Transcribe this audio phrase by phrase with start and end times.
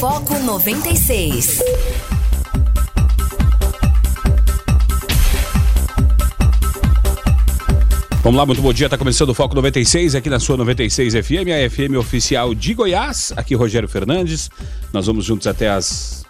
[0.00, 1.62] Foco 96.
[8.22, 8.88] Vamos lá, muito bom dia.
[8.88, 13.32] Tá começando o Foco 96 aqui na sua 96 FM, a FM oficial de Goiás.
[13.36, 14.50] Aqui Rogério Fernandes.
[14.92, 16.23] Nós vamos juntos até as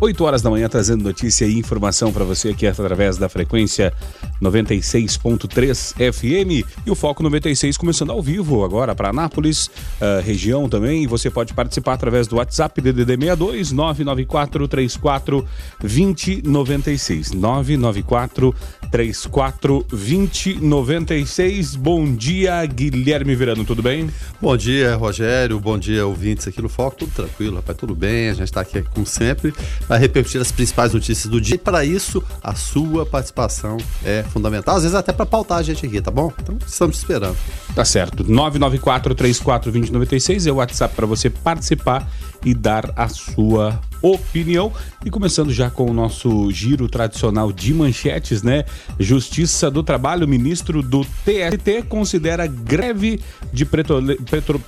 [0.00, 3.92] 8 horas da manhã trazendo notícia e informação para você aqui através da frequência
[4.40, 11.02] 96.3 FM e o Foco 96 começando ao vivo agora para Anápolis, uh, região também.
[11.02, 15.46] E você pode participar através do WhatsApp DDD 62 994 34
[15.80, 18.54] 2096 994
[18.90, 21.76] 34 2096.
[21.76, 24.08] Bom dia, Guilherme Verano, tudo bem?
[24.40, 25.60] Bom dia, Rogério.
[25.60, 26.96] Bom dia, ouvintes aqui no Foco.
[27.00, 28.30] Tudo tranquilo, rapaz, tudo bem.
[28.30, 29.52] A gente está aqui como sempre
[29.90, 31.56] para repercutir as principais notícias do dia.
[31.56, 35.84] E para isso, a sua participação é fundamental, às vezes até para pautar a gente
[35.84, 36.32] aqui, tá bom?
[36.40, 37.36] Então, estamos esperando.
[37.74, 38.22] Tá certo.
[38.22, 42.08] 994 34 2096 é o WhatsApp para você participar
[42.44, 44.72] e dar a sua opinião.
[45.04, 48.64] E começando já com o nosso giro tradicional de manchetes, né?
[48.96, 53.20] Justiça do Trabalho, ministro do TST considera greve
[53.52, 54.00] de petro,
[54.30, 54.60] petro,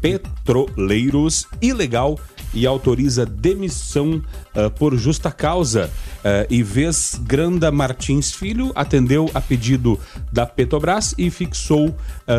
[0.00, 2.18] petroleiros ilegal
[2.52, 4.22] e autoriza demissão
[4.54, 5.90] uh, por justa causa.
[6.18, 9.98] Uh, Ives Granda Martins Filho atendeu a pedido
[10.32, 11.94] da Petrobras e fixou uh,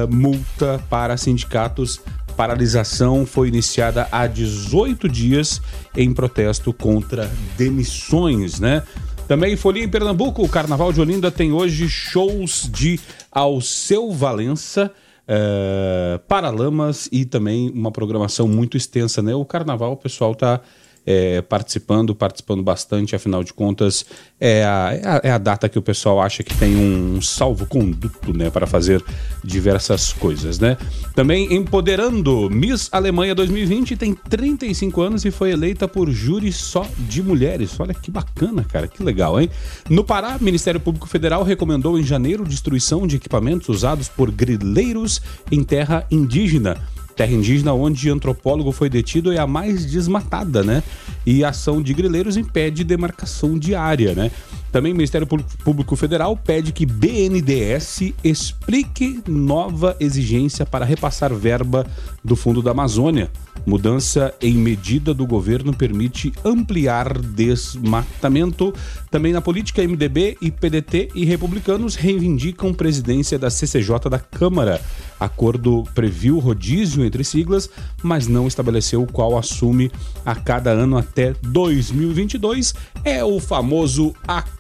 [0.10, 2.02] multa para sindicatos.
[2.36, 5.60] Paralisação foi iniciada há 18 dias
[5.96, 8.84] em protesto contra demissões, né?
[9.28, 12.98] Também Folia em Pernambuco, o Carnaval de Olinda tem hoje shows de
[13.30, 14.90] Alceu Valença,
[15.28, 19.36] uh, Paralamas e também uma programação muito extensa, né?
[19.36, 20.62] O carnaval, o pessoal tá
[21.08, 24.06] é, participando, participando bastante, afinal de contas,
[24.38, 28.38] é a, é a, é a data que o pessoal acha que tem um salvo-conduto
[28.38, 29.02] né, para fazer
[29.42, 30.60] diversas coisas.
[30.60, 30.78] Né?
[31.16, 37.24] Também empoderando Miss Alemanha 2020, tem 35 anos e foi eleita por júri só de
[37.24, 37.80] mulheres.
[37.80, 39.50] Olha que bacana, cara, que legal, hein?
[39.90, 45.64] No Pará, Ministério Público Federal recomendou em janeiro destruição de equipamentos usados por grileiros em
[45.64, 46.78] terra indígena
[47.18, 50.84] terra indígena onde antropólogo foi detido é a mais desmatada, né?
[51.26, 54.32] E a ação de grileiros impede demarcação diária, né?
[54.78, 61.84] Também o Ministério Público Federal pede que BNDES explique nova exigência para repassar verba
[62.24, 63.32] do Fundo da Amazônia.
[63.66, 68.74] Mudança em medida do governo permite ampliar desmatamento.
[69.10, 74.80] Também na política, MDB e PDT e republicanos reivindicam presidência da CCJ da Câmara.
[75.20, 77.70] Acordo previu rodízio entre siglas,
[78.04, 79.92] mas não estabeleceu qual assume
[80.24, 82.74] a cada ano até 2022.
[83.04, 84.14] É o famoso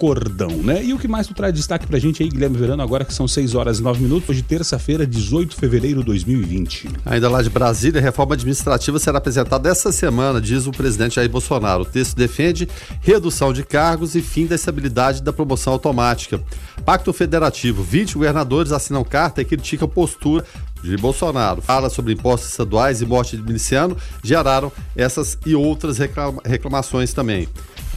[0.07, 0.84] acordão, né?
[0.84, 3.28] E o que mais tu traz destaque pra gente aí, Guilherme Verano, agora que são
[3.28, 6.90] 6 horas e 9 minutos, hoje terça-feira, 18 de fevereiro de 2020.
[7.06, 11.29] Ainda lá de Brasília, a reforma administrativa será apresentada essa semana, diz o presidente Jair
[11.29, 11.81] Bolsonaro.
[11.84, 12.69] O texto defende
[13.01, 16.41] redução de cargos e fim da estabilidade da promoção automática.
[16.85, 20.46] Pacto Federativo, 20 governadores assinam carta e criticam postura
[20.81, 21.62] de Bolsonaro.
[21.62, 27.47] Fala sobre impostos estaduais e morte de miliciano geraram essas e outras reclama reclamações também.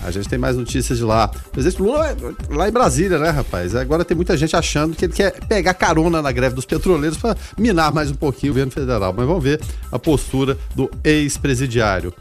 [0.03, 1.31] A gente tem mais notícias de lá.
[1.47, 2.17] O presidente Lula é
[2.55, 3.75] lá em Brasília, né, rapaz?
[3.75, 7.37] Agora tem muita gente achando que ele quer pegar carona na greve dos petroleiros para
[7.59, 9.13] minar mais um pouquinho o governo federal.
[9.17, 9.61] Mas vamos ver
[9.93, 12.15] a postura do ex-presidiário.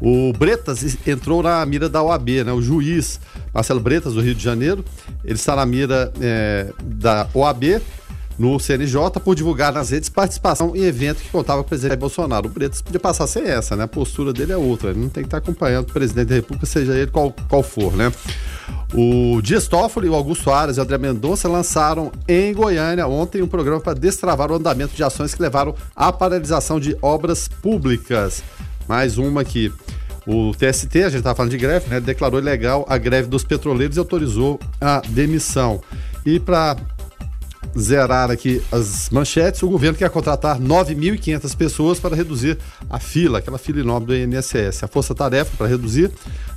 [0.00, 2.52] O Bretas entrou na mira da OAB, né?
[2.52, 3.20] O juiz
[3.52, 4.84] Marcelo Bretas, do Rio de Janeiro,
[5.24, 7.80] ele está na mira é, da OAB
[8.38, 12.46] no CNJ por divulgar nas redes participação em evento que contava com o presidente Bolsonaro.
[12.46, 13.84] O Bretas podia passar sem essa, né?
[13.84, 14.90] A postura dele é outra.
[14.90, 17.94] Ele não tem que estar acompanhando o presidente da República, seja ele qual, qual for,
[17.96, 18.12] né?
[18.94, 23.48] O Dias Toffoli, o Augusto Aras e o André Mendonça lançaram em Goiânia ontem um
[23.48, 28.42] programa para destravar o andamento de ações que levaram à paralisação de obras públicas.
[28.88, 29.72] Mais uma aqui.
[30.26, 32.00] O TST, a gente estava falando de greve, né?
[32.00, 35.80] Declarou ilegal a greve dos petroleiros e autorizou a demissão.
[36.24, 36.76] E para
[37.76, 42.58] zerar aqui as manchetes, o governo quer contratar 9.500 pessoas para reduzir
[42.88, 44.82] a fila, aquela fila enorme do INSS.
[44.82, 46.10] A força-tarefa para reduzir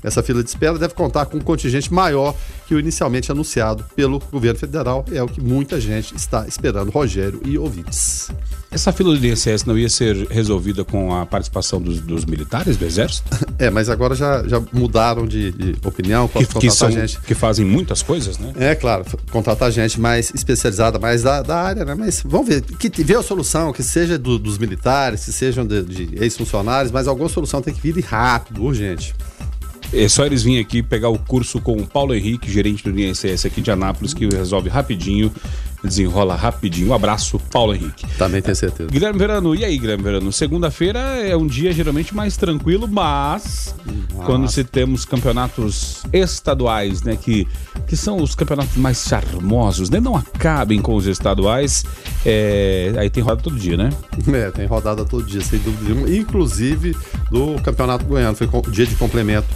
[0.03, 2.35] essa fila de espera deve contar com um contingente maior
[2.67, 5.05] que o inicialmente anunciado pelo governo federal.
[5.11, 8.29] É o que muita gente está esperando, Rogério e ouvintes.
[8.71, 12.85] Essa fila do INSS não ia ser resolvida com a participação dos, dos militares do
[12.85, 13.29] Exército?
[13.61, 17.19] É, mas agora já, já mudaram de, de opinião, que, que são, gente.
[17.19, 18.51] Que fazem muitas coisas, né?
[18.55, 21.93] É, claro, contratar gente mais especializada, mais da, da área, né?
[21.93, 25.83] Mas vamos ver, que ver a solução, que seja do, dos militares, que sejam de,
[25.83, 29.13] de ex-funcionários, mas alguma solução tem que vir rápido, urgente.
[29.93, 33.45] É só eles virem aqui pegar o curso com o Paulo Henrique, gerente do INSS
[33.45, 35.31] aqui de Anápolis, que resolve rapidinho
[35.83, 36.89] desenrola rapidinho.
[36.89, 38.05] Um abraço, Paulo Henrique.
[38.17, 38.89] Também tenho certeza.
[38.89, 40.31] Guilherme Verano, e aí, Guilherme Verano?
[40.31, 43.75] Segunda-feira é um dia geralmente mais tranquilo, mas
[44.25, 47.47] quando se temos campeonatos estaduais, né, que,
[47.87, 51.83] que são os campeonatos mais charmosos, né, não acabem com os estaduais,
[52.25, 53.89] é, aí tem rodada todo dia, né?
[54.31, 56.09] É, tem rodada todo dia, sem dúvida nenhuma.
[56.09, 56.95] Inclusive
[57.29, 58.35] do Campeonato Goiano.
[58.35, 59.47] Foi dia de complemento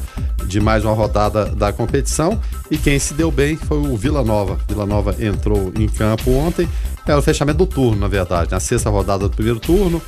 [0.45, 2.39] de mais uma rodada da competição.
[2.69, 4.57] E quem se deu bem foi o Vila Nova.
[4.67, 6.67] Vila Nova entrou em campo ontem.
[7.05, 8.51] Era o fechamento do turno, na verdade.
[8.51, 10.01] Na sexta rodada do primeiro turno.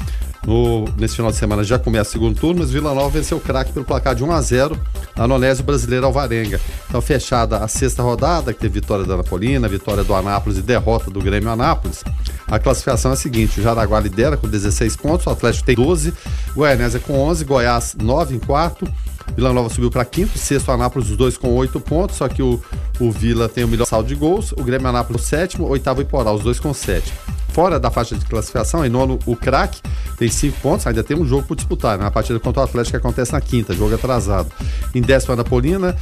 [0.45, 3.41] No, nesse final de semana já começa o segundo turno, mas Vila Nova venceu o
[3.41, 4.79] craque pelo placar de 1 a 0
[5.17, 6.61] lá no Onésio Brasileiro Alvarenga.
[6.87, 11.11] Então, fechada a sexta rodada, que teve vitória da Anapolina, vitória do Anápolis e derrota
[11.11, 12.01] do Grêmio Anápolis.
[12.47, 16.13] A classificação é a seguinte: o Jaraguá lidera com 16 pontos, o Atlético tem 12,
[16.55, 18.87] Goianésia com 11, Goiás 9 em quarto.
[19.35, 22.61] Vila Nova subiu para quinto, sexto Anápolis, os dois com oito pontos, só que o,
[22.99, 26.41] o Vila tem o melhor saldo de gols, o Grêmio Anápolis sétimo, oitavo Iporá, os
[26.41, 27.13] dois com sete.
[27.49, 29.81] Fora da faixa de classificação, em nono o craque
[30.17, 32.05] tem cinco pontos, ainda tem um jogo por disputar, né?
[32.05, 34.51] A partida contra o Atlético que acontece na quinta, jogo atrasado.
[34.93, 35.95] Em décimo Anapolina,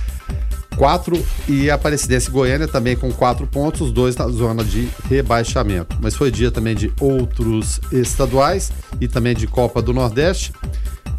[0.75, 5.97] 4 e a Aparecidense Goiânia também com 4 pontos, os dois na zona de rebaixamento.
[6.01, 10.53] Mas foi dia também de outros estaduais e também de Copa do Nordeste.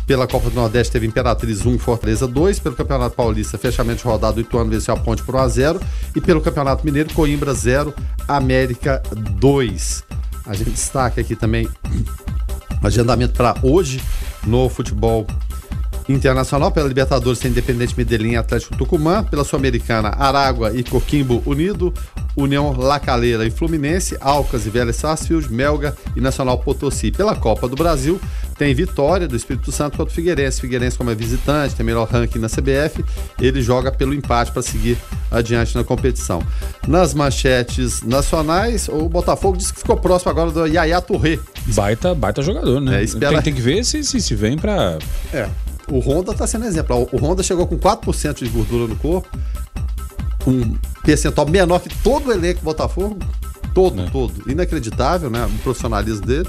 [0.06, 2.60] Pela Copa do Nordeste teve Imperatriz 1 Fortaleza 2.
[2.60, 5.80] Pelo Campeonato Paulista, fechamento de rodada, o Ituano venceu a Ponte por 1 a 0
[6.14, 7.92] E pelo Campeonato Mineiro, Coimbra 0,
[8.28, 10.04] América 2.
[10.46, 11.68] A gente destaca aqui também
[12.84, 14.00] agendamento para hoje
[14.46, 15.26] no futebol
[16.08, 21.92] Internacional pela Libertadores tem Independente Medellín e Atlético Tucumã, pela Sul-Americana Aragua e Coquimbo Unido,
[22.36, 27.10] União Lacaleira e Fluminense, Alcas e Vélez Sarsfield, Melga e Nacional Potosí.
[27.10, 28.20] Pela Copa do Brasil
[28.56, 30.60] tem Vitória do Espírito Santo contra o Figueirense.
[30.60, 33.04] Figueirense como é visitante, tem melhor ranking na CBF,
[33.40, 34.96] ele joga pelo empate para seguir
[35.30, 36.40] adiante na competição.
[36.86, 41.38] Nas manchetes nacionais, o Botafogo disse que ficou próximo agora do Yaya Touré.
[41.68, 43.00] Baita, baita jogador, né?
[43.00, 44.98] É, espera- tem, tem que ver se, se, se vem pra.
[45.32, 45.48] É.
[45.90, 47.08] O Honda tá sendo exemplo.
[47.12, 49.28] O Honda chegou com 4% de gordura no corpo,
[50.46, 53.18] um percentual menor que todo o elenco do Botafogo.
[53.74, 54.10] Todo, É.
[54.10, 54.50] todo.
[54.50, 55.44] Inacreditável, né?
[55.44, 56.48] O profissionalismo dele.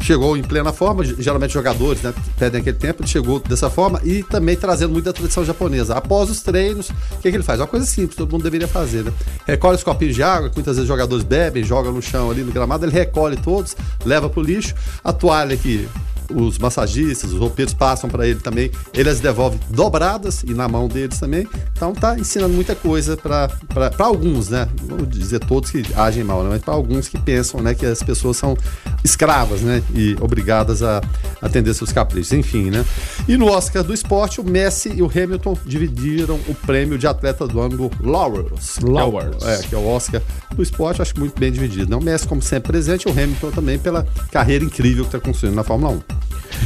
[0.00, 2.14] Chegou em plena forma, geralmente jogadores, né?
[2.38, 5.94] Pedem aquele tempo, ele chegou dessa forma e também trazendo muito da tradição japonesa.
[5.96, 7.58] Após os treinos, o que, que ele faz?
[7.58, 9.12] Uma coisa simples, todo mundo deveria fazer, né?
[9.44, 12.42] Recolhe os copinhos de água, que muitas vezes os jogadores bebem, jogam no chão ali
[12.44, 13.74] no gramado, ele recolhe todos,
[14.04, 14.72] leva pro lixo.
[15.02, 15.88] A toalha que
[16.34, 20.88] os massagistas, os roupeiros passam para ele também, ele as devolve dobradas e na mão
[20.88, 21.48] deles também.
[21.72, 23.50] Então tá ensinando muita coisa para
[23.98, 24.68] alguns, né?
[24.82, 26.50] Vou dizer todos que agem mal, né?
[26.50, 28.56] mas para alguns que pensam, né, que as pessoas são
[29.02, 31.00] escravas, né, e obrigadas a
[31.40, 32.84] atender seus caprichos, enfim, né?
[33.26, 37.46] E no Oscar do esporte, o Messi e o Hamilton dividiram o prêmio de atleta
[37.46, 38.78] do ano do Laurels.
[38.80, 39.44] Laurels.
[39.44, 40.20] É, que é o Oscar
[40.54, 41.90] do esporte, acho que muito bem dividido.
[41.90, 41.96] Né?
[41.96, 45.54] O Messi, como sempre, presente, e o Hamilton também pela carreira incrível que está construindo
[45.54, 46.17] na Fórmula 1.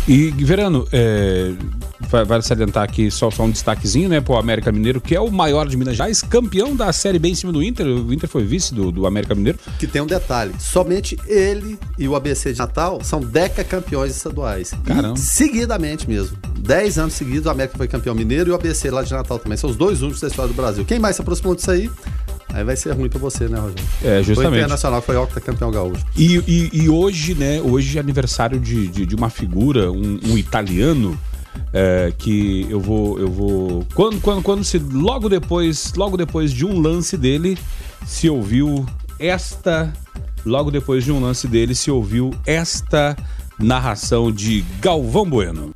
[0.09, 1.53] E, Verano, é,
[2.09, 5.31] vai- vale salientar aqui só, só um destaquezinho, né, pro América Mineiro, que é o
[5.31, 7.87] maior de Minas Gerais, campeão da Série B em cima do Inter.
[7.87, 9.59] O Inter foi vice do, do América Mineiro.
[9.79, 14.73] Que tem um detalhe: somente ele e o ABC de Natal são deca campeões estaduais.
[14.85, 15.15] Caramba.
[15.17, 16.37] E seguidamente mesmo.
[16.59, 19.57] Dez anos seguidos, o América foi campeão mineiro e o ABC lá de Natal também.
[19.59, 20.85] São os dois únicos da história do Brasil.
[20.85, 21.91] Quem mais se aproximou disso aí?
[22.53, 23.85] Aí vai ser ruim pra você, né, Rogério?
[24.05, 24.59] É, justamente.
[24.61, 26.05] Internacional foi o campeão gaúcho.
[26.17, 30.37] E, e- e hoje, né, hoje é aniversário de, de, de uma figura, um, um
[30.39, 31.19] italiano,
[31.73, 36.65] é, que eu vou, eu vou, quando, quando, quando se, logo depois, logo depois de
[36.67, 37.57] um lance dele,
[38.07, 38.85] se ouviu
[39.19, 39.91] esta,
[40.45, 43.17] logo depois de um lance dele, se ouviu esta
[43.59, 45.72] narração de Galvão Bueno.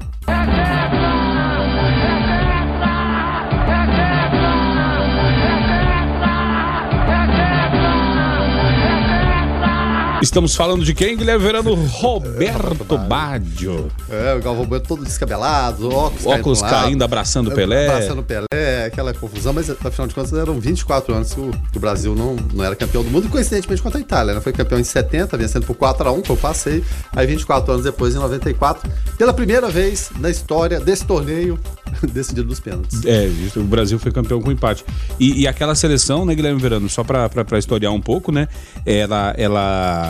[10.23, 11.75] Estamos falando de quem, Guilherme Verano?
[11.75, 13.91] Roberto Baggio.
[14.11, 17.89] É, o Galvão Bueno todo descabelado, óculos, Óculos caindo caindo, abraçando o Pelé.
[17.89, 21.77] Abraçando o Pelé, aquela confusão, mas afinal de contas eram 24 anos que o, que
[21.77, 24.41] o Brasil não, não era campeão do mundo, coincidentemente contra a Itália, né?
[24.41, 26.85] Foi campeão em 70, vencendo por 4x1, foi o passeio.
[27.15, 31.59] Aí 24 anos depois, em 94, pela primeira vez na história desse torneio,
[32.13, 33.05] decidido nos pênaltis.
[33.05, 34.85] É, o Brasil foi campeão com empate.
[35.19, 38.49] E, e aquela seleção, né, Guilherme Verano, só pra, pra, pra historiar um pouco, né?
[38.85, 40.06] Ela, ela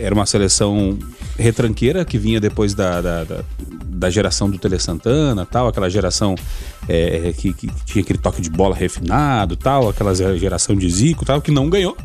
[0.00, 0.98] era uma seleção
[1.38, 3.44] retranqueira que vinha depois da, da, da,
[3.84, 6.34] da geração do Tele Santana, tal, aquela geração
[6.88, 11.40] é, que, que tinha aquele toque de bola refinado, tal, aquela geração de Zico, tal,
[11.40, 11.96] que não ganhou.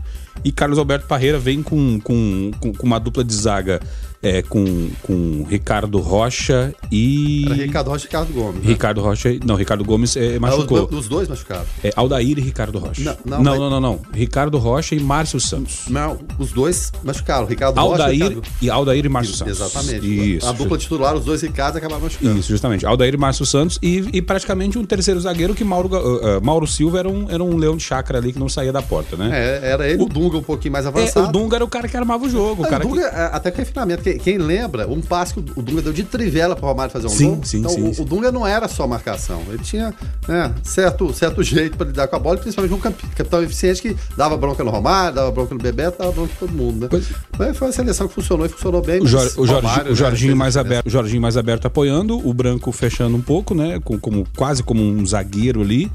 [0.44, 3.80] E Carlos Alberto Parreira vem com, com, com, com uma dupla de zaga
[4.22, 7.46] é, com, com Ricardo Rocha e.
[7.46, 8.62] Era Ricardo Rocha e Ricardo Gomes.
[8.64, 8.68] né?
[8.70, 9.30] Ricardo Rocha.
[9.46, 10.88] Não, Ricardo Gomes é, Ah, machucou.
[10.92, 11.64] Os, os dois machucaram.
[11.84, 13.02] É Aldair e Ricardo Rocha.
[13.04, 14.00] Não, Não, não, não, mas- não, não, não.
[14.14, 15.84] Ricardo Rocha e Márcio Santos.
[15.90, 17.46] Não, os dois machucaram.
[17.46, 18.42] Ricardo Rocha e Aldair Ricardo...
[18.62, 19.60] e Aldair e Márcio Santos.
[19.60, 20.36] Exatamente.
[20.38, 20.48] Isso.
[20.48, 22.40] a dupla titular, os dois Ricardos acabaram machucando.
[22.40, 22.86] Isso, justamente.
[22.86, 26.66] Aldair e Márcio Santos e, e praticamente um terceiro zagueiro que Mauro, uh, uh, Mauro
[26.68, 29.30] Silva era um, era um leão de chácara ali que não saía da porta, né?
[29.34, 31.28] É, era ele, o, Dunga um pouquinho mais É, avançado.
[31.30, 32.64] o Dunga era o cara que armava o jogo.
[32.64, 34.02] O Ah, cara o Dunga, é, até com refinamento.
[34.06, 37.10] Quem, quem lembra, um passe que o Dunga deu de trivela pro Romário fazer um
[37.10, 37.40] Sim, gol.
[37.44, 38.02] sim, então, sim, o, sim.
[38.04, 39.42] o Dunga não era só marcação.
[39.50, 39.92] Ele tinha
[40.28, 44.38] né, certo, certo jeito para lidar com a bola, principalmente um capitão eficiente que dava
[44.38, 46.82] bronca no Romário, dava bronca no Bebeto, dava bronca em todo mundo.
[46.82, 46.88] Né?
[46.88, 47.08] Pois-
[47.40, 49.02] Mas foi uma seleção que funcionou e funcionou bem.
[49.02, 51.66] O, Jor- o, Jorginho, Romário, o né, Jorginho fez mais aberto, o Jorginho mais aberto
[51.66, 53.80] apoiando, o Branco fechando um pouco, né?
[53.84, 55.92] Com, como, quase como um zagueiro ali.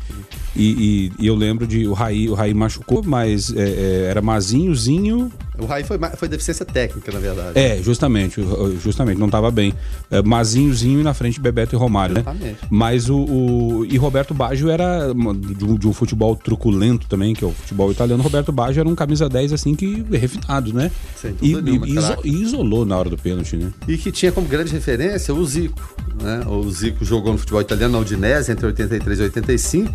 [0.57, 4.21] E, e- e eu lembro de o Raí, o Raí machucou, mas é, é, era
[4.21, 5.31] Mazinho, Zinho.
[5.61, 7.59] O Raí foi, foi deficiência técnica, na verdade.
[7.59, 8.40] É, justamente,
[8.83, 9.75] justamente, não estava bem.
[10.11, 12.21] É, Mazinho, Zinho e na frente Bebeto e Romário, né?
[12.23, 12.59] Exatamente.
[12.71, 17.45] Mas o, o- E Roberto Baggio era de um, de um futebol truculento também, que
[17.45, 18.23] é o futebol italiano.
[18.23, 20.90] Roberto Baggio era um camisa 10 assim que refinado, né?
[21.17, 23.71] Sem E, dúvida nenhuma, e- iso- e isolou na hora do pênalti, né?
[23.88, 25.95] E que tinha como grande referência o Zico.
[26.23, 26.43] Né?
[26.47, 29.95] O Zico jogou no futebol italiano na Udinese entre 83 e 85.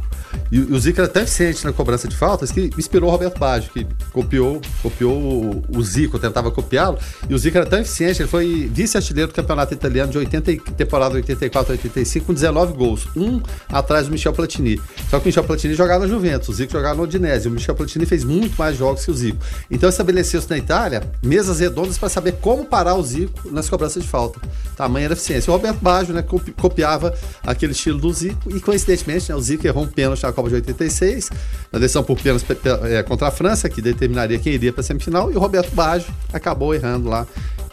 [0.52, 3.70] E, o Zico era tão eficiente na cobrança de faltas que inspirou o Roberto Baggio,
[3.72, 6.98] que copiou, copiou o, o Zico, tentava copiá-lo.
[7.30, 10.60] E o Zico era tão eficiente, ele foi vice-artilheiro do campeonato italiano de 80, e-
[10.60, 13.08] temporada 84 85 com 19 gols.
[13.16, 14.82] Um atrás do Michel Platini.
[15.10, 17.48] Só que o Michel Platini jogava na Juventus, o Zico jogava na Udinese.
[17.48, 19.38] O Michel Platini fez muito mais jogos que o Zico.
[19.70, 24.10] Então estabeleceu-se na Itália mesas redondas para saber como parar o Zico nas cobranças de
[24.10, 24.40] falta.
[24.76, 25.52] Tamanha era a eficiência.
[25.52, 29.66] O Roberto Baggio né, copi- copiava aquele estilo do Zico e, coincidentemente, né, o Zico
[29.68, 31.30] errou um pênalti na Copa de 86,
[31.72, 32.46] na decisão por pênalti
[32.84, 36.12] é, contra a França, que determinaria quem iria para a semifinal, e o Roberto Baggio
[36.34, 37.28] acabou errando lá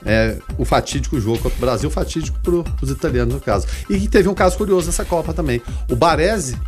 [0.04, 3.66] é, o fatídico jogo contra o Brasil, fatídico para os italianos, no caso.
[3.88, 5.62] E teve um caso curioso nessa Copa também.
[5.88, 6.58] O Baresi,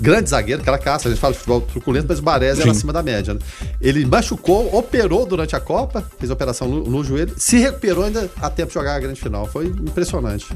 [0.00, 2.92] grande zagueiro, aquela caça, a gente fala de futebol truculento, mas o Baresi era acima
[2.92, 3.34] da média.
[3.34, 3.40] Né?
[3.80, 8.30] Ele machucou, operou durante a Copa, fez a operação no, no joelho, se recuperou ainda
[8.40, 9.46] a tempo de jogar a grande final.
[9.46, 10.46] Foi impressionante.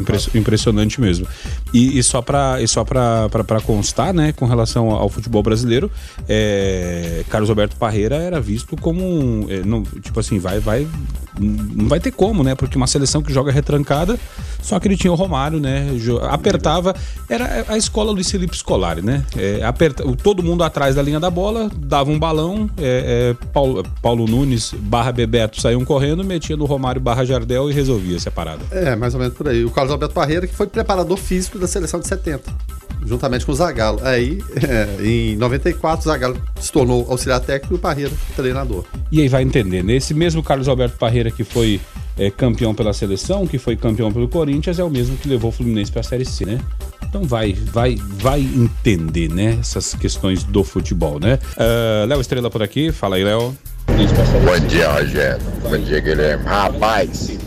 [0.00, 1.26] Impress- impressionante mesmo.
[1.74, 2.58] E, e só para
[3.64, 5.90] constar, né, com relação ao futebol brasileiro,
[6.28, 10.86] é, Carlos Alberto Parreira era visto como um, é, não, tipo assim, vai, vai,
[11.38, 12.54] não vai ter como, né?
[12.54, 14.18] Porque uma seleção que joga retrancada,
[14.62, 15.88] só que ele tinha o Romário, né?
[16.30, 16.94] Apertava,
[17.28, 19.24] era a escola Luiz Felipe Scolari, né?
[19.34, 23.82] É, aperta, todo mundo atrás da linha da bola, dava um balão, é, é, Paulo,
[24.02, 28.60] Paulo Nunes barra Bebeto saíam correndo, metia no Romário barra Jardel e resolvia essa parada.
[28.70, 29.64] É, mais ou menos por aí.
[29.64, 32.52] O Carlos Alberto Parreira, que foi preparador físico da seleção de 70,
[33.06, 34.00] juntamente com o Zagallo.
[34.02, 38.84] Aí, é, em 94, o Zagallo se tornou auxiliar técnico e o Parreira treinador.
[39.10, 39.94] E aí vai entender, né?
[39.94, 41.80] Esse mesmo Carlos Alberto Parreira que foi
[42.18, 45.52] é, campeão pela seleção, que foi campeão pelo Corinthians, é o mesmo que levou o
[45.52, 46.58] Fluminense para a Série C, né?
[47.08, 49.56] Então vai, vai, vai entender, né?
[49.60, 51.38] Essas questões do futebol, né?
[51.56, 53.56] Ah, Léo Estrela por aqui, fala aí, Léo.
[53.86, 55.42] Bom dia, Rogério.
[55.62, 56.44] Bom dia, Guilherme.
[56.44, 57.38] Rapaz,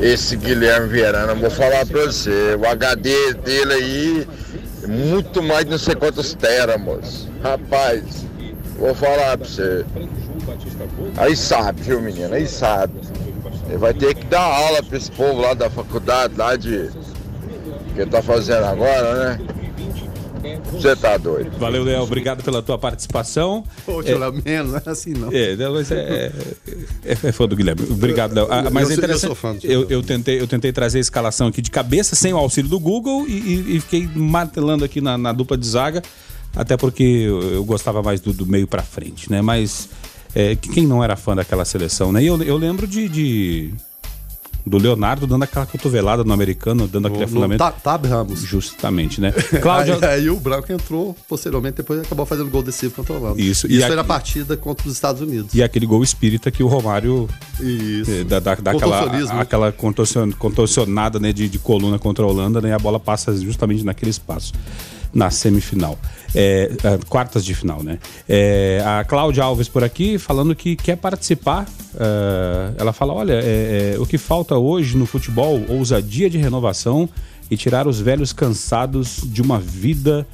[0.00, 4.28] esse Guilherme Verano, eu vou falar pra você, o HD dele aí,
[4.86, 7.28] muito mais de não sei quantos teramos.
[7.42, 8.26] Rapaz,
[8.78, 9.84] vou falar pra você.
[11.16, 12.34] Aí sabe, viu, menino?
[12.34, 12.94] Aí sabe.
[13.68, 16.88] Ele vai ter que dar aula pra esse povo lá da faculdade, lá de.
[17.94, 19.40] que ele tá fazendo agora, né?
[20.72, 21.50] Você tá doido.
[21.58, 22.02] Valeu, Léo.
[22.02, 23.64] Obrigado pela tua participação.
[23.84, 25.30] Poxa, Léo, menos, não é assim não.
[25.32, 26.32] É, é,
[27.04, 27.82] é, é fã do Guilherme.
[27.90, 28.46] Obrigado, Léo.
[28.50, 29.26] Ah, Eu- mas eu é sou- eu interessante.
[29.26, 32.32] sou fã do Eu, eu tentei, eu tentei trazer a escalação aqui de cabeça, sem
[32.32, 36.02] o auxílio do Google, e, e- e fiquei martelando aqui na, na dupla de zaga,
[36.54, 39.42] até porque eu, eu gostava mais do, do meio pra frente, né?
[39.42, 39.88] Mas
[40.34, 42.22] é, que- quem não era fã daquela seleção, né?
[42.22, 43.74] E eu, eu lembro de, de-
[44.66, 47.56] do Leonardo dando aquela cotovelada no americano, dando aquele.
[47.56, 48.40] Ta- Tab Ramos.
[48.42, 49.32] Justamente, né?
[49.62, 49.96] Cláudia.
[50.02, 53.40] Aí, aí o Branco entrou posteriormente, depois acabou fazendo gol decisivo contra o Holanda.
[53.40, 55.54] Isso, Isso aqui- foi na partida contra os Estados Unidos.
[55.54, 57.26] E aquele gol espírita que o Romário
[57.58, 58.24] Isso.
[58.26, 59.40] Da, da, daquela Contorcionismo.
[59.40, 63.34] aquela contorcion- contorcionada né, de, de coluna contra a Holanda, né, e a bola passa
[63.38, 64.52] justamente naquele espaço,
[65.12, 65.98] na semifinal.
[66.34, 67.98] É, é, quartas de final, né?
[68.28, 71.66] É, a Cláudia Alves por aqui falando que quer participar.
[71.98, 77.08] é, ela fala: olha, é, é, o que falta hoje no futebol, ousadia de renovação
[77.50, 80.26] e tirar os velhos cansados de uma vida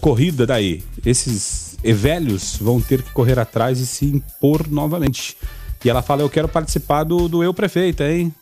[0.00, 0.82] corrida daí.
[1.04, 5.36] Esses velhos vão ter que correr atrás e se impor novamente.
[5.84, 8.32] E ela fala: Eu quero participar do, do Eu Prefeita, hein?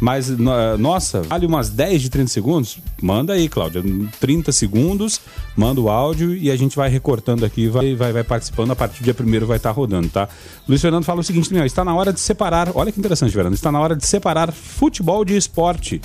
[0.00, 2.78] Mas, no- nossa, vale umas 10 de 30 segundos?
[3.02, 3.82] Manda aí, Cláudia.
[4.20, 5.20] 30 segundos,
[5.56, 8.70] manda o áudio e a gente vai recortando aqui, vai, vai, vai participando.
[8.70, 10.28] A partir do dia primeiro vai estar rodando, tá?
[10.68, 13.54] Luiz Fernando fala o seguinte, meu, está na hora de separar, olha que interessante, Verano,
[13.54, 16.00] está na hora de separar futebol de esporte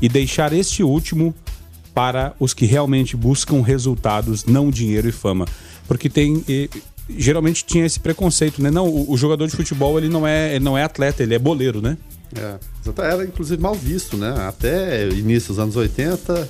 [0.00, 1.34] e deixar este último
[1.92, 5.46] para os que realmente buscam resultados, não dinheiro e fama.
[5.88, 6.42] Porque tem.
[7.08, 8.70] Geralmente tinha esse preconceito, né?
[8.70, 11.38] Não, o, o jogador de futebol ele não, é, ele não é atleta, ele é
[11.38, 11.96] boleiro, né?
[12.34, 12.58] É,
[13.02, 14.34] era inclusive mal visto, né?
[14.48, 16.48] Até início dos anos 80,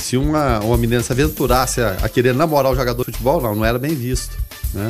[0.00, 3.54] se uma, uma menina se aventurasse a, a querer namorar o jogador de futebol, não,
[3.54, 4.36] não era bem visto,
[4.74, 4.88] né?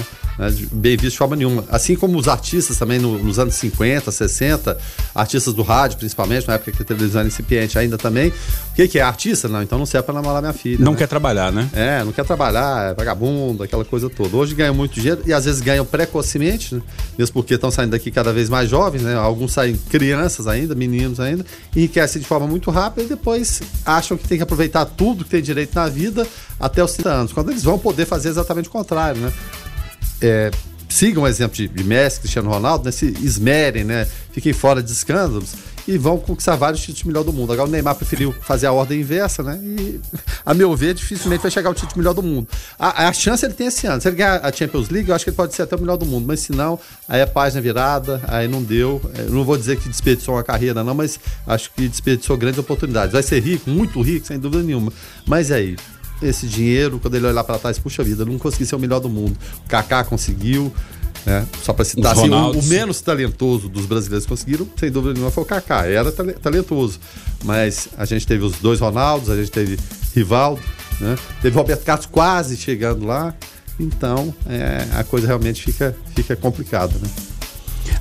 [0.73, 1.65] Bem visto de forma nenhuma.
[1.71, 4.79] Assim como os artistas também no- nos anos 50, 60,
[5.15, 8.31] artistas do rádio principalmente, na época que a televisão era incipiente ainda também.
[8.31, 9.49] O que, que é artista?
[9.49, 10.83] Não, então não serve pra namorar minha filha.
[10.83, 10.99] Não né?
[10.99, 11.69] quer trabalhar, né?
[11.75, 14.35] É, não quer trabalhar, é vagabundo, aquela coisa toda.
[14.35, 16.81] Hoje ganham muito dinheiro e às vezes ganham precocemente, né?
[17.19, 19.15] mesmo porque estão saindo daqui cada vez mais jovens, né?
[19.17, 21.45] Alguns saem crianças ainda, meninos ainda,
[21.77, 25.41] enriquecem de forma muito rápida e depois acham que tem que aproveitar tudo que tem
[25.41, 26.29] direito na vida
[26.61, 29.33] até os 30 anos, quando eles vão poder fazer exatamente o contrário, né?
[30.21, 30.51] É,
[30.91, 32.91] sigam o exemplo de, de Messi, Cristiano Ronaldo, né?
[32.91, 34.07] se esmerem, né?
[34.31, 35.55] fiquem fora de escândalos
[35.91, 37.53] e vão conquistar vários títulos melhor do mundo.
[37.53, 39.59] Agora o Neymar preferiu fazer a ordem inversa, né?
[39.61, 40.01] E,
[40.47, 42.47] a meu ver, dificilmente vai chegar ao título melhor do mundo.
[42.79, 44.01] A, a chance ele tem esse ano.
[44.01, 45.97] Se ele ganhar a Champions League, eu acho que ele pode ser até o melhor
[45.97, 46.25] do mundo.
[46.29, 46.79] Mas se não,
[47.09, 49.03] aí é página virada, aí não deu.
[49.19, 52.61] É, Eu não vou dizer que desperdiçou uma carreira, não, mas acho que desperdiçou grandes
[52.61, 53.13] oportunidades.
[53.13, 54.93] Vai ser rico, muito rico, sem dúvida nenhuma.
[55.27, 55.75] Mas aí,
[56.23, 59.09] esse dinheiro, quando ele olhar para trás, puxa vida, não consegui ser o melhor do
[59.09, 59.37] mundo.
[59.67, 60.73] O Kaká conseguiu,
[61.27, 61.47] né?
[61.63, 65.31] Só para citar assim, o, o menos talentoso dos brasileiros que conseguiram, sem dúvida nenhuma,
[65.31, 65.87] foi o Kaká.
[65.87, 66.99] Era tale- talentoso.
[67.45, 69.79] Mas a gente teve os dois Ronaldos, a gente teve
[70.15, 70.61] Rivaldo,
[71.01, 71.17] né?
[71.41, 73.35] Teve Roberto Carlos quase chegando lá.
[73.79, 77.09] Então, é, a coisa realmente fica, fica complicada, né?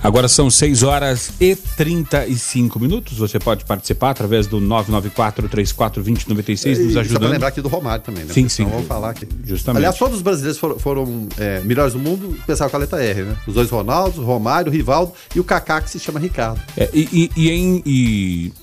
[0.01, 3.18] Agora são 6 horas e 35 minutos.
[3.18, 7.32] Você pode participar através do 994-34-2096, nos E Só ajudando.
[7.32, 8.34] lembrar aqui do Romário também, né?
[8.34, 8.65] Sim, Porque sim.
[8.65, 9.27] Vamos falar aqui.
[9.46, 9.77] Justamente.
[9.79, 13.24] Aliás, todos os brasileiros foram, foram, é, melhores do mundo, pensavam com a letra R,
[13.24, 13.36] né?
[13.46, 16.62] Os dois Ronaldos, Romário, Rivaldo e o Kaká, que se chama Ricardo.
[16.77, 18.53] É, e, e- e em, e,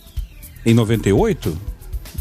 [0.64, 1.56] em 98,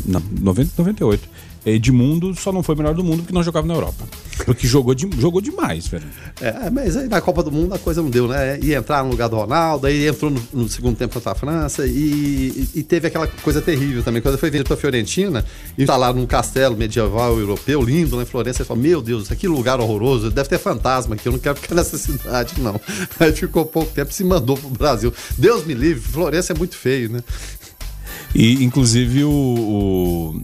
[0.06, 1.30] não, 90, 98,
[1.66, 4.06] Edmundo só não foi o melhor do mundo porque não jogava na Europa.
[4.46, 6.06] Porque jogou, de, jogou demais, velho.
[6.40, 8.60] É, mas aí na Copa do Mundo a coisa não deu, né?
[8.62, 11.88] Ia entrar no lugar do Ronaldo, aí entrou no, no segundo tempo contra a França
[11.88, 14.22] e, e- teve aquela coisa terrível também.
[14.22, 15.44] Quando foi vendido pra Fiorentina
[15.78, 19.48] e tá lá num castelo medieval europeu, lindo, em Florença, ele falou: Meu Deus, que
[19.48, 22.80] lugar horroroso, deve ter fantasma aqui, eu não quero ficar nessa cidade, não.
[23.20, 25.14] Aí ficou pouco tempo e se mandou pro Brasil.
[25.38, 27.24] Deus me livre, Florença é muito feio, né?
[28.36, 30.42] E, inclusive, o, o,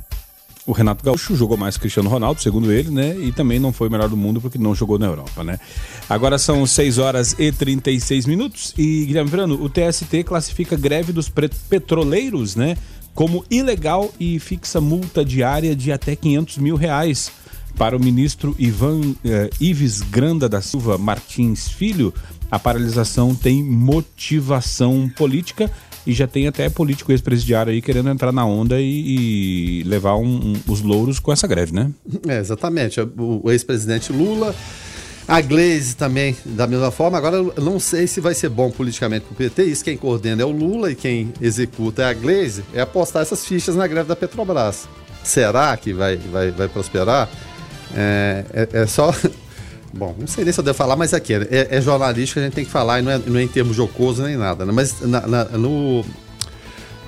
[0.66, 3.18] o Renato Gaúcho jogou mais que Cristiano Ronaldo, segundo ele, né?
[3.18, 5.60] E também não foi o melhor do mundo porque não jogou na Europa, né?
[6.08, 8.74] Agora são 6 horas e 36 minutos.
[8.78, 11.32] E, Guilherme Verano, o TST classifica greve dos
[11.70, 12.78] petroleiros, né?
[13.16, 17.32] Como ilegal e fixa multa diária de até 500 mil reais.
[17.78, 22.14] Para o ministro Ivan eh, Ives Granda da Silva Martins Filho,
[22.52, 25.72] a paralisação tem motivação política
[26.06, 30.54] e já tem até político ex-presidiário aí querendo entrar na onda e, e levar um-
[30.54, 31.92] um- os louros com essa greve, né?
[32.28, 33.00] É, exatamente.
[33.02, 34.56] O, ex-presidente Lula,
[35.28, 37.18] a Glaze também, da mesma forma.
[37.18, 39.64] Agora, eu não sei se vai ser bom politicamente para o PT.
[39.66, 42.64] Isso quem coordena é o Lula e quem executa é a Glaze.
[42.74, 44.88] É apostar essas fichas na greve da Petrobras.
[45.24, 47.30] Será que vai, vai, vai prosperar?
[47.96, 49.14] É, é- é só.
[49.94, 52.54] Bom, não sei nem se eu devo falar, mas aqui é, é jornalístico, a gente
[52.54, 54.66] tem que falar e não é, não é em termos jocoso nem nada.
[54.66, 54.72] Né?
[54.72, 56.04] Mas na- na- no.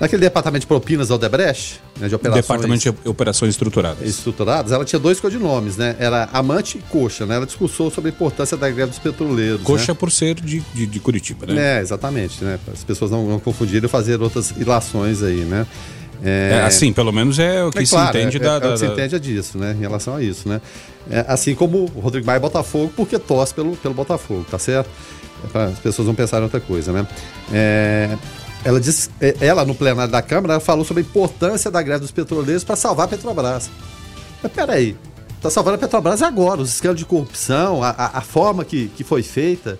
[0.00, 4.06] Naquele departamento de propinas da Odebrecht, né, de operações Departamento de Operações Estruturadas.
[4.08, 5.94] estruturadas, ela tinha dois codinomes, né?
[6.00, 7.36] Era Amante e Coxa, né?
[7.36, 9.62] Ela discursou sobre a importância da greve dos petroleiros.
[9.62, 11.54] Coxa por ser de, de, de Curitiba, né?
[11.54, 11.78] né?
[11.78, 12.58] É, exatamente, né?
[12.64, 15.64] Para as pessoas não, não confundirem e fazer outras ilações aí, né?
[16.22, 18.54] É, assim, pelo menos é o que é se claro, entende é, da.
[18.56, 19.72] é, da- é o que se entende é disso, né?
[19.76, 20.60] Em relação a isso, né?
[21.10, 24.88] É, assim como o Rodrigo Maia é Botafogo, porque torce pelo, pelo Botafogo, tá certo?
[25.44, 27.06] É pra- as pessoas não pensarem em outra coisa, né?
[27.52, 28.16] É,
[28.64, 32.10] ela disse, é, ela no plenário da Câmara falou sobre a importância da greve dos
[32.10, 33.70] petroleiros para salvar a Petrobras.
[34.42, 34.96] Mas peraí,
[35.42, 39.04] tá salvando a Petrobras agora, os escândalos de corrupção, a, a- a forma que, que
[39.04, 39.78] foi feita.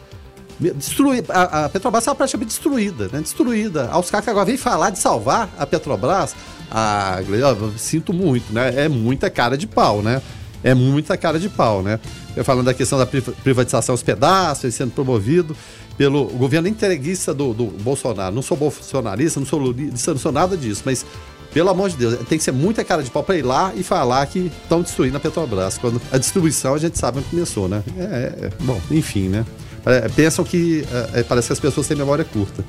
[0.59, 3.21] Destruir, a, a Petrobras estava praticamente destruída, né?
[3.21, 3.89] Destruída.
[3.91, 6.35] Aos caras que agora vem falar de salvar a Petrobras,
[6.71, 8.85] ah, eu sinto muito, né?
[8.85, 10.23] É muita cara de pau, né?
[10.63, 11.99] É muita cara de pau, né?
[12.37, 15.57] Eu falando da questão da priva- privatização aos pedaços, sendo promovido
[15.97, 18.35] pelo governo entreguista do, do Bolsonaro.
[18.35, 21.05] Não sou bolsonarista, não sou lulista, não sou nada disso, mas
[21.53, 23.83] pelo amor de Deus, tem que ser muita cara de pau para ir lá e
[23.85, 25.79] falar que estão destruindo a Petrobras.
[25.79, 27.83] Quando a destruição a gente sabe onde começou, né?
[27.97, 29.45] É, é, bom, enfim, né?
[29.87, 32.65] É, pensam que é, é, parece que as pessoas têm memória curta.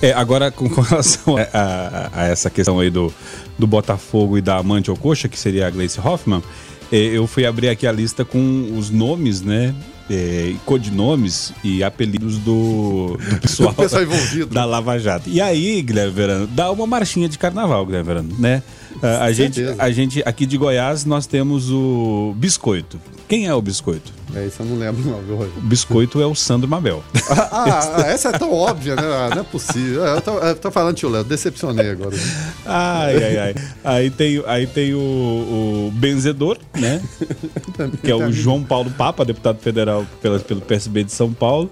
[0.00, 3.12] É, agora, com, com relação a, a, a, essa questão aí do,
[3.58, 6.42] do Botafogo e da amante ou coxa, que seria a Gleice Hoffmann,
[6.92, 9.74] é, eu fui abrir aqui a lista com os nomes, né?
[10.10, 14.54] É, codinomes e apelidos do, do pessoal, pessoal envolvido.
[14.54, 15.30] da Lava Jato.
[15.30, 18.62] E aí, Guilherme Verano, dá uma marchinha de carnaval, Guilherme Verano, né?
[19.02, 23.00] A, a gente, a gente, aqui de Goiás, nós temos o Biscoito.
[23.28, 24.12] Quem é o Biscoito?
[24.34, 27.02] É, isso eu não lembro, não, viu, O Biscoito é o Sandro Mabel.
[27.30, 29.02] Ah, ah, ah, essa é tão óbvia, né?
[29.02, 30.04] Ah, não é possível.
[30.04, 32.16] Eu tô, eu tô falando, tio Léo, decepcionei agora.
[32.66, 33.54] Ai, ai, ai.
[33.82, 37.00] Aí tem, aí tem o, o Benzedor, né?
[38.02, 41.70] que é o João Paulo Papa, deputado federal pela, pelo PSB de São Paulo.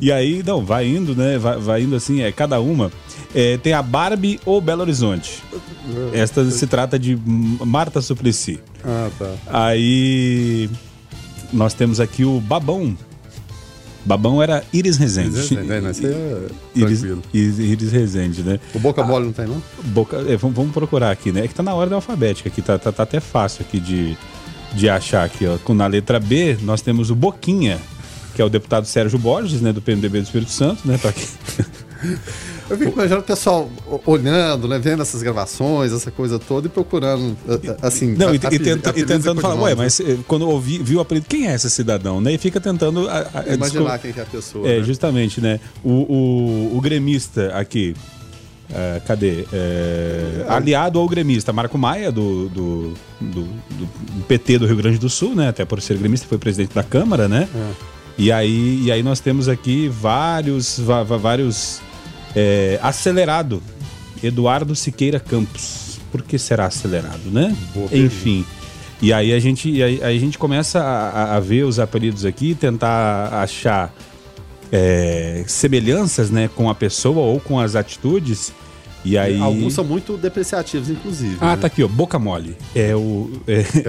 [0.00, 1.38] E aí, não, vai indo, né?
[1.38, 2.92] Vai, vai indo assim, é cada uma.
[3.34, 5.42] É, tem a Barbie ou Belo Horizonte.
[6.12, 8.60] Esta se trata de Marta Suplicy.
[8.84, 9.34] Ah, tá.
[9.48, 10.70] Aí
[11.52, 12.96] nós temos aqui o Babão.
[14.04, 15.38] Babão era Iris Rezende.
[15.38, 15.90] Iris Rezende, né?
[15.90, 18.60] Esse é Iris, Iris, Iris Rezende, né?
[18.74, 19.62] O Boca Mole não tem, não?
[19.84, 21.44] Boca, é, vamos, vamos, procurar aqui, né?
[21.44, 24.16] É que tá na ordem alfabética aqui, tá, tá, tá, até fácil aqui de,
[24.74, 25.74] de achar aqui, ó.
[25.74, 27.80] Na letra B, nós temos o Boquinha,
[28.34, 29.72] que é o deputado Sérgio Borges, né?
[29.72, 30.98] Do PMDB do Espírito Santo, né?
[30.98, 31.26] Tá aqui.
[32.68, 33.70] Eu fico imaginando o pessoal
[34.06, 37.36] olhando, né, vendo essas gravações, essa coisa toda e procurando,
[37.82, 38.14] assim.
[38.14, 41.26] Não, e, e, tenta, e tentando falar, ué, mas eh, quando ouvi, viu o apelido,
[41.28, 42.32] quem é esse cidadão, né?
[42.32, 43.08] E fica tentando.
[43.08, 44.66] A, a, Imaginar quem é a pessoa.
[44.66, 44.84] É, né?
[44.84, 45.60] justamente, né?
[45.82, 47.94] O, o, o gremista aqui.
[48.70, 49.42] Uh, cadê?
[49.42, 55.10] Uh, aliado ao gremista Marco Maia, do, do, do, do, PT do Rio Grande do
[55.10, 55.48] Sul, né?
[55.48, 57.46] Até por ser gremista, foi presidente da Câmara, né?
[57.54, 57.70] É.
[58.16, 60.80] E, aí, e aí nós temos aqui vários,
[61.20, 61.82] vários
[62.34, 63.62] é, acelerado.
[64.22, 65.98] Eduardo Siqueira Campos.
[66.10, 67.54] Por que será acelerado, né?
[67.74, 68.44] Boa Enfim.
[69.02, 73.28] E aí a gente, aí, a gente começa a, a, ver os apelidos aqui, tentar
[73.42, 73.94] achar
[74.72, 78.52] é, semelhanças né, com a pessoa ou com as atitudes.
[79.04, 79.38] E aí...
[79.38, 81.36] Alguns são muito depreciativos, inclusive.
[81.40, 81.56] Ah, né?
[81.58, 81.88] tá aqui, ó.
[81.88, 82.56] Boca Mole.
[82.74, 83.30] É o.
[83.46, 83.60] É, é,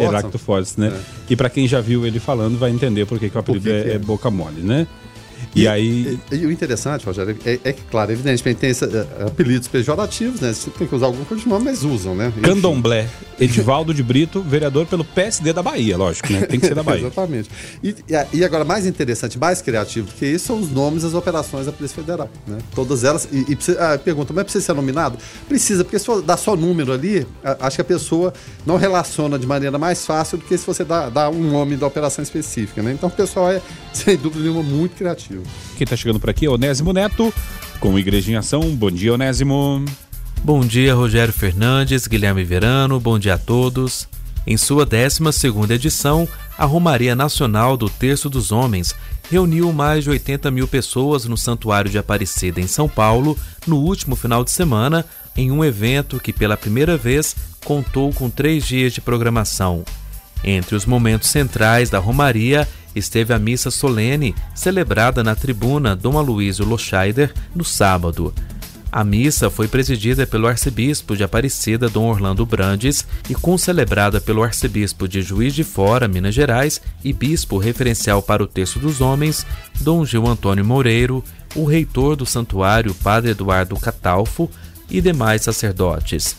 [0.00, 0.88] é, né?
[0.88, 1.00] É.
[1.28, 3.70] E para quem já viu ele falando, vai entender por que, que o apelido que
[3.70, 4.86] é, é, Boca Mole, né?
[5.54, 6.18] E, e aí.
[6.30, 10.40] E, e, o interessante, Rogério, é, é que, claro, evidentemente tem esse, uh, apelidos pejorativos,
[10.40, 10.52] né?
[10.52, 12.28] Você tem que usar algum codinome, mas usam, né?
[12.28, 12.40] Enfim.
[12.40, 13.08] Candomblé.
[13.38, 16.42] Edivaldo de Brito, vereador pelo PSD da Bahia, lógico, né?
[16.42, 17.00] Tem que ser da Bahia.
[17.06, 17.50] Exatamente.
[17.82, 17.94] E,
[18.32, 21.72] e, agora, mais interessante, mais criativo do que isso, são os nomes das operações da
[21.72, 22.58] Polícia Federal, né?
[22.74, 23.28] Todas elas.
[23.32, 25.18] E, e ah, pergunta, mas precisa ser nominado?
[25.48, 27.26] Precisa, porque se for dar só número ali,
[27.60, 28.32] acho que a pessoa
[28.66, 31.86] não relaciona de maneira mais fácil do que se você dá, dá um nome da
[31.86, 32.92] operação específica, né?
[32.92, 33.60] Então o pessoal é,
[33.94, 35.42] sem dúvida nenhuma, muito criativo.
[35.76, 37.32] Quem está chegando por aqui é Onésimo Neto,
[37.78, 38.60] com Igreja em Ação.
[38.74, 39.84] Bom dia, Onésimo.
[40.42, 44.08] Bom dia, Rogério Fernandes, Guilherme Verano, bom dia a todos.
[44.46, 45.20] Em sua 12
[45.72, 46.26] edição,
[46.56, 48.94] a Romaria Nacional do Terço dos Homens
[49.30, 54.16] reuniu mais de 80 mil pessoas no Santuário de Aparecida, em São Paulo, no último
[54.16, 55.04] final de semana,
[55.36, 59.84] em um evento que, pela primeira vez, contou com três dias de programação.
[60.42, 66.64] Entre os momentos centrais da Romaria esteve a missa solene, celebrada na tribuna Dom Aloysio
[66.64, 68.32] Loscheider no sábado.
[68.92, 75.06] A missa foi presidida pelo arcebispo de Aparecida, Dom Orlando Brandes, e concelebrada pelo arcebispo
[75.06, 79.46] de Juiz de Fora, Minas Gerais, e bispo referencial para o Terço dos Homens,
[79.80, 81.22] Dom Gil Antônio Moreiro,
[81.54, 84.50] o reitor do santuário, Padre Eduardo Catalfo,
[84.90, 86.34] e demais sacerdotes.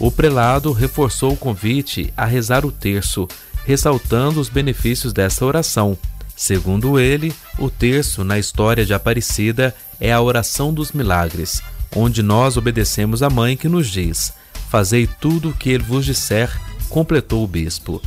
[0.00, 3.28] O prelado reforçou o convite a rezar o terço,
[3.64, 5.96] ressaltando os benefícios dessa oração.
[6.36, 11.62] Segundo ele, o terço na história de Aparecida é a oração dos milagres,
[11.94, 14.32] onde nós obedecemos a mãe que nos diz:
[14.68, 16.50] Fazei tudo o que ele vos disser,
[16.88, 18.02] completou o bispo.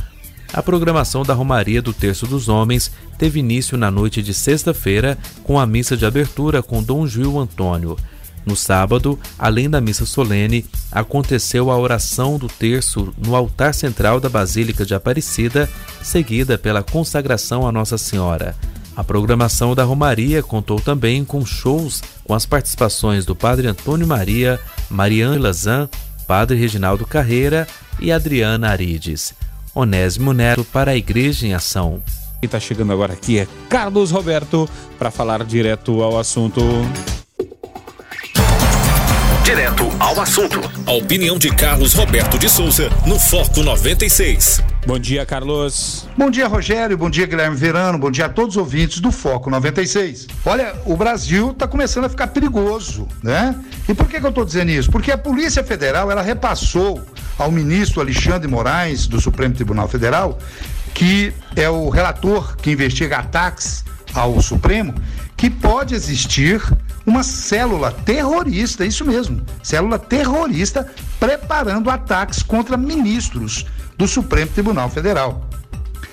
[0.52, 5.58] A programação da Romaria do Terço dos Homens teve início na noite de sexta-feira com
[5.58, 7.96] a missa de abertura com Dom Gil Antônio.
[8.48, 14.30] No sábado, além da missa solene, aconteceu a oração do terço no altar central da
[14.30, 15.68] Basílica de Aparecida,
[16.02, 18.56] seguida pela consagração a Nossa Senhora.
[18.96, 24.58] A programação da Romaria contou também com shows com as participações do Padre Antônio Maria,
[24.88, 25.86] Mariana Lazan,
[26.26, 27.68] Padre Reginaldo Carreira
[28.00, 29.34] e Adriana Arides.
[29.74, 32.02] Onésimo Neto para a Igreja em Ação.
[32.40, 34.66] Quem está chegando agora aqui é Carlos Roberto
[34.98, 36.62] para falar direto ao assunto.
[39.48, 40.60] Direto ao assunto.
[40.84, 44.62] A opinião de Carlos Roberto de Souza no Foco 96.
[44.86, 46.06] Bom dia, Carlos.
[46.18, 46.98] Bom dia, Rogério.
[46.98, 47.98] Bom dia, Guilherme Verano.
[47.98, 50.26] Bom dia a todos os ouvintes do Foco 96.
[50.44, 53.58] Olha, o Brasil está começando a ficar perigoso, né?
[53.88, 54.90] E por que, que eu estou dizendo isso?
[54.90, 57.02] Porque a Polícia Federal ela repassou
[57.38, 60.38] ao ministro Alexandre Moraes, do Supremo Tribunal Federal,
[60.92, 63.82] que é o relator que investiga ataques
[64.12, 64.94] ao Supremo,
[65.38, 66.60] que pode existir
[67.08, 70.86] uma célula terrorista, isso mesmo, célula terrorista
[71.18, 73.64] preparando ataques contra ministros
[73.96, 75.48] do Supremo Tribunal Federal.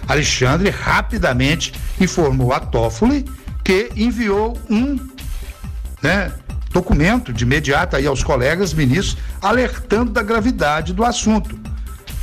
[0.08, 3.26] Alexandre rapidamente informou a Toffoli
[3.62, 4.98] que enviou um
[6.02, 6.32] né,
[6.72, 11.60] documento de imediato aí aos colegas ministros alertando da gravidade do assunto.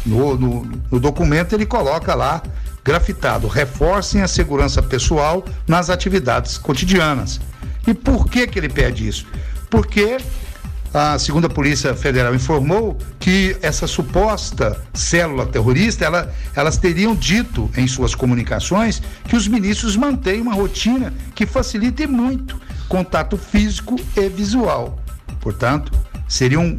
[0.07, 2.43] No, no, no documento ele coloca lá
[2.83, 7.39] grafitado: reforcem a segurança pessoal nas atividades cotidianas.
[7.87, 9.27] E por que, que ele pede isso?
[9.71, 10.18] Porque
[10.95, 17.87] a segunda Polícia Federal informou que essa suposta célula terrorista, ela, elas teriam dito em
[17.87, 24.99] suas comunicações que os ministros mantêm uma rotina que facilite muito contato físico e visual.
[25.40, 25.90] Portanto,
[26.29, 26.77] seriam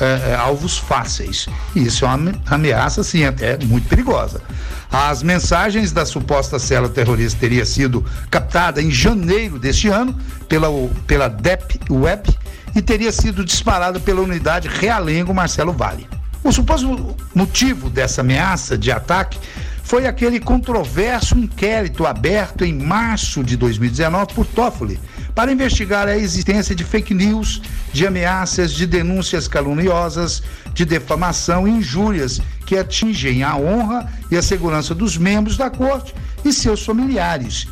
[0.00, 1.48] é, é, alvos fáceis.
[1.74, 4.42] E isso é uma ameaça, sim, até muito perigosa.
[4.90, 10.16] As mensagens da suposta célula terrorista teria sido captada em janeiro deste ano
[10.48, 10.68] pela,
[11.06, 12.28] pela DEP Web
[12.74, 16.06] e teria sido disparada pela unidade Realengo Marcelo Vale.
[16.44, 19.38] O suposto motivo dessa ameaça de ataque
[19.82, 25.00] foi aquele controverso inquérito aberto em março de 2019 por Toffoli
[25.36, 27.60] para investigar a existência de fake news,
[27.92, 34.40] de ameaças, de denúncias caluniosas, de defamação e injúrias que atingem a honra e a
[34.40, 37.68] segurança dos membros da corte e seus familiares.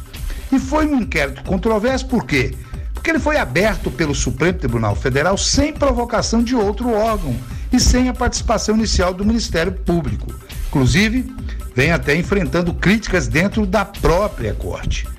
[0.52, 2.54] E foi um inquérito controverso por quê?
[2.92, 7.34] Porque ele foi aberto pelo Supremo Tribunal Federal sem provocação de outro órgão
[7.72, 10.26] e sem a participação inicial do Ministério Público.
[10.68, 11.34] Inclusive,
[11.74, 15.13] vem até enfrentando críticas dentro da própria corte.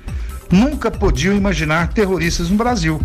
[0.50, 3.00] Nunca podiam imaginar terroristas no Brasil,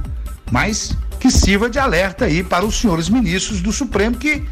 [0.52, 4.46] mas que sirva de alerta aí para os senhores ministros do Supremo que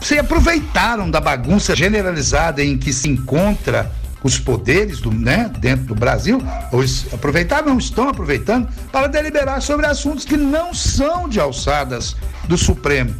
[0.00, 3.90] se aproveitaram da bagunça generalizada em que se encontra
[4.22, 6.82] os poderes do, né, dentro do Brasil, ou
[7.12, 12.16] aproveitaram, não estão aproveitando, para deliberar sobre assuntos que não são de alçadas
[12.48, 13.14] do Supremo.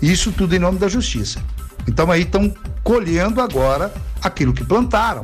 [0.00, 1.40] Isso tudo em nome da justiça.
[1.88, 5.22] Então aí estão colhendo agora aquilo que plantaram.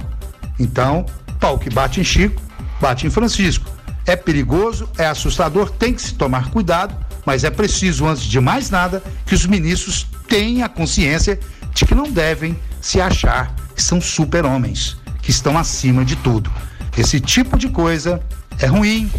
[0.59, 1.05] Então,
[1.39, 2.41] pau que bate em Chico,
[2.81, 3.71] bate em Francisco.
[4.07, 6.95] É perigoso, é assustador, tem que se tomar cuidado,
[7.27, 11.39] mas é preciso, antes de mais nada, que os ministros tenham a consciência
[11.75, 16.51] de que não devem se achar que são super-homens, que estão acima de tudo.
[16.97, 18.21] Esse tipo de coisa
[18.59, 19.11] é ruim,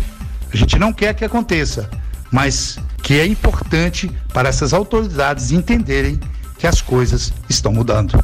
[0.51, 1.89] a gente não quer que aconteça,
[2.31, 6.19] mas que é importante para essas autoridades entenderem
[6.57, 8.21] que as coisas estão mudando.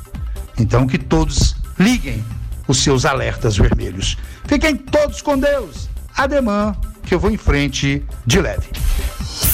[0.57, 2.23] Então, que todos liguem
[2.67, 4.17] os seus alertas vermelhos.
[4.45, 5.89] Fiquem todos com Deus.
[6.15, 8.67] Ademã, que eu vou em frente de leve.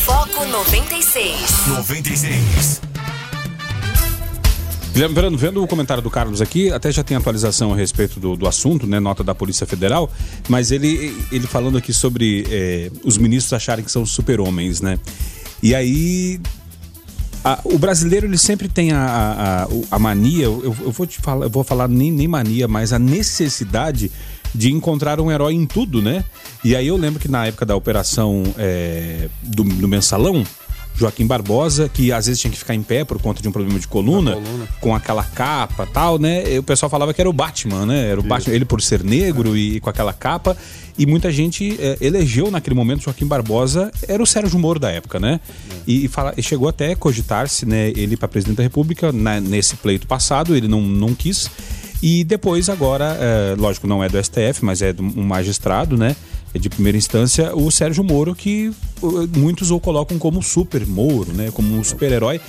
[0.06, 1.67] Foco 96.
[1.67, 2.82] 96.
[4.93, 8.36] Guilherme Verano, vendo o comentário do Carlos aqui, até já tem atualização a respeito do,
[8.36, 9.00] do assunto, né?
[9.00, 10.12] Nota da Polícia Federal,
[10.50, 15.00] mas ele, ele falando aqui sobre é, os ministros acharem que são super-homens, né?
[15.63, 16.41] E aí
[17.44, 21.46] a, o brasileiro ele sempre tem a, a, a mania, eu, eu, vou te falar,
[21.46, 24.12] eu vou falar nem, nem mania, mas a necessidade
[24.54, 26.24] de encontrar um herói em tudo, né?
[26.64, 30.44] E aí eu lembro que na época da operação é, do, do mensalão,
[30.96, 33.80] Joaquim Barbosa, que às vezes tinha que ficar em pé por conta de um problema
[33.80, 34.68] de coluna, coluna.
[34.80, 36.54] com aquela capa tal, né?
[36.54, 38.10] E o pessoal falava que era o Batman, né?
[38.10, 38.30] Era o Isso.
[38.30, 39.60] Batman, ele por ser negro é.
[39.60, 40.56] e, com aquela capa.
[40.98, 45.20] E muita gente é, elegeu naquele momento Joaquim Barbosa, era o Sérgio Moro da época,
[45.20, 45.40] né?
[45.72, 45.76] É.
[45.88, 47.90] E, e, fala, e chegou até a cogitar-se, né?
[47.96, 51.50] Ele para presidente da República, na, nesse pleito passado, ele não, não quis.
[52.02, 56.16] E depois, agora, é, lógico, não é do STF, mas é de um magistrado, né?
[56.54, 58.74] É de primeira instância, o Sérgio Moro, que
[59.36, 61.50] muitos o colocam como super Moro, né?
[61.52, 62.40] Como um super-herói.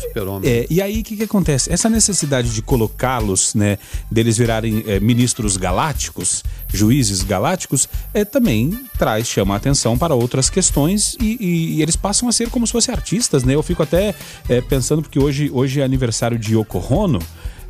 [0.00, 1.72] super é, e aí, o que, que acontece?
[1.72, 3.78] Essa necessidade de colocá-los, né?
[4.10, 10.50] Deles virarem é, ministros galácticos, juízes galácticos, é, também traz, chama a atenção para outras
[10.50, 13.54] questões e, e, e eles passam a ser como se fossem artistas, né?
[13.54, 14.14] Eu fico até
[14.48, 17.20] é, pensando, porque hoje, hoje é aniversário de Yoko Ono,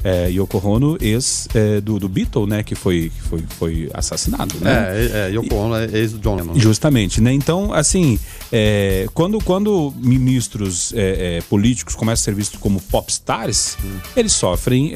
[0.05, 2.63] é, Yoko Ono, ex é, do, do Beatle, né?
[2.63, 4.73] Que foi, que foi, foi assassinado, né?
[4.73, 6.59] É, é Yoko Ono é ex do John Lennon.
[6.59, 7.33] Justamente, né?
[7.33, 8.19] Então, assim,
[8.51, 13.99] é, quando, quando ministros é, é, políticos começam a ser vistos como popstars, hum.
[14.17, 14.93] eles sofrem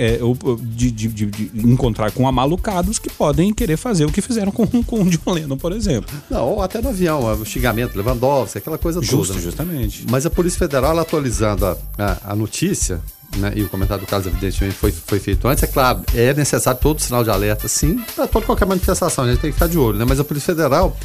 [0.62, 4.66] de, de, de, de, encontrar com amalucados que podem querer fazer o que fizeram com,
[4.84, 6.14] com o John Lennon, por exemplo.
[6.30, 9.34] Não, ou até no avião, o xingamento, Lewandowski, aquela coisa Justo, toda.
[9.34, 9.40] Né?
[9.40, 10.04] Justamente.
[10.10, 13.00] Mas a Polícia Federal, atualizando a, a, a notícia,
[13.36, 15.62] né, e o comentário do caso, evidentemente, foi, foi feito antes.
[15.62, 19.40] É claro, é necessário todo sinal de alerta, sim, para toda qualquer manifestação, a gente
[19.40, 20.04] tem que ficar de olho, né?
[20.06, 20.96] Mas a Polícia Federal,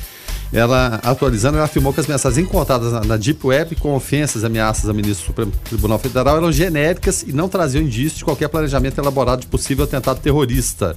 [0.53, 4.45] ela atualizando, ela afirmou que as mensagens encontradas na, na Deep Web com ofensas e
[4.45, 8.49] ameaças a ministro do Supremo Tribunal Federal eram genéricas e não traziam indícios de qualquer
[8.49, 10.95] planejamento elaborado de possível atentado terrorista.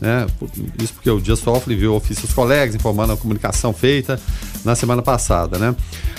[0.00, 0.26] Né?
[0.82, 4.20] Isso porque o Dias Toffoli enviou ofício aos colegas informando a comunicação feita
[4.64, 5.74] na semana passada, né?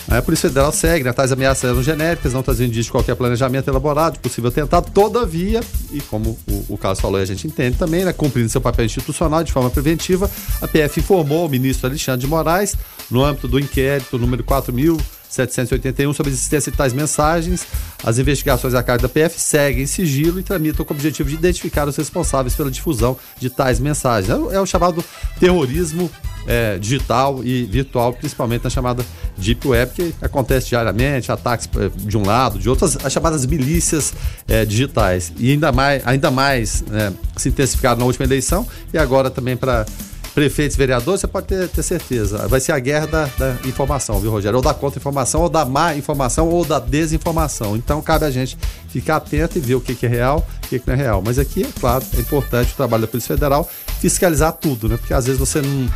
[0.07, 1.13] A Polícia Federal segue, né?
[1.13, 6.01] Tais ameaças eram genéricas, não traziam indício de qualquer planejamento elaborado, possível atentado, todavia, e
[6.01, 8.11] como o, o caso falou e a gente entende também, né?
[8.11, 10.29] Cumprindo seu papel institucional de forma preventiva,
[10.61, 12.75] a PF informou o ministro Alexandre de Moraes,
[13.09, 14.99] no âmbito do inquérito número 4.000
[15.33, 17.65] 781 sobre a existência de tais mensagens.
[18.03, 21.35] As investigações a cargo da PF seguem em sigilo e tramitam com o objetivo de
[21.35, 24.29] identificar os responsáveis pela difusão de tais mensagens.
[24.29, 25.03] É o, é chamado
[25.39, 26.09] terrorismo
[26.45, 29.05] é, digital e virtual, principalmente na chamada
[29.37, 33.45] Deep Web, que acontece diariamente, ataques é, de um lado, de outro, as, as chamadas
[33.45, 34.13] milícias
[34.47, 35.31] é, digitais.
[35.37, 39.85] E ainda mais, ainda mais é, se intensificaram na última eleição e agora também para
[40.33, 42.47] prefeitos, vereadores, você pode ter, ter certeza.
[42.47, 44.57] Vai ser a guerra da, da, informação, viu, Rogério?
[44.57, 47.75] Ou da contra-informação, ou da má informação, ou da desinformação.
[47.75, 48.57] Então, cabe a gente
[48.89, 51.21] ficar atento e ver o que, que é real que, que não é real.
[51.25, 54.97] Mas aqui, é claro, é importante o trabalho da Polícia Federal fiscalizar tudo, né?
[54.97, 55.89] Porque às vezes você não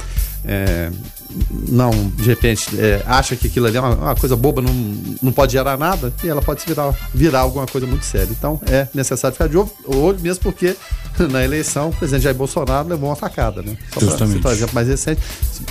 [0.45, 0.89] é,
[1.67, 4.73] não, de repente, é, acha que aquilo ali é uma, uma, coisa boba, não,
[5.21, 8.29] não pode gerar nada, e ela pode virar, virar alguma coisa muito séria.
[8.31, 10.75] Então é necessário ficar de olho, mesmo porque
[11.29, 13.77] na eleição o presidente Jair Bolsonaro levou uma facada, né?
[13.93, 14.41] Só Justamente.
[14.41, 15.21] Para exemplo mais recente.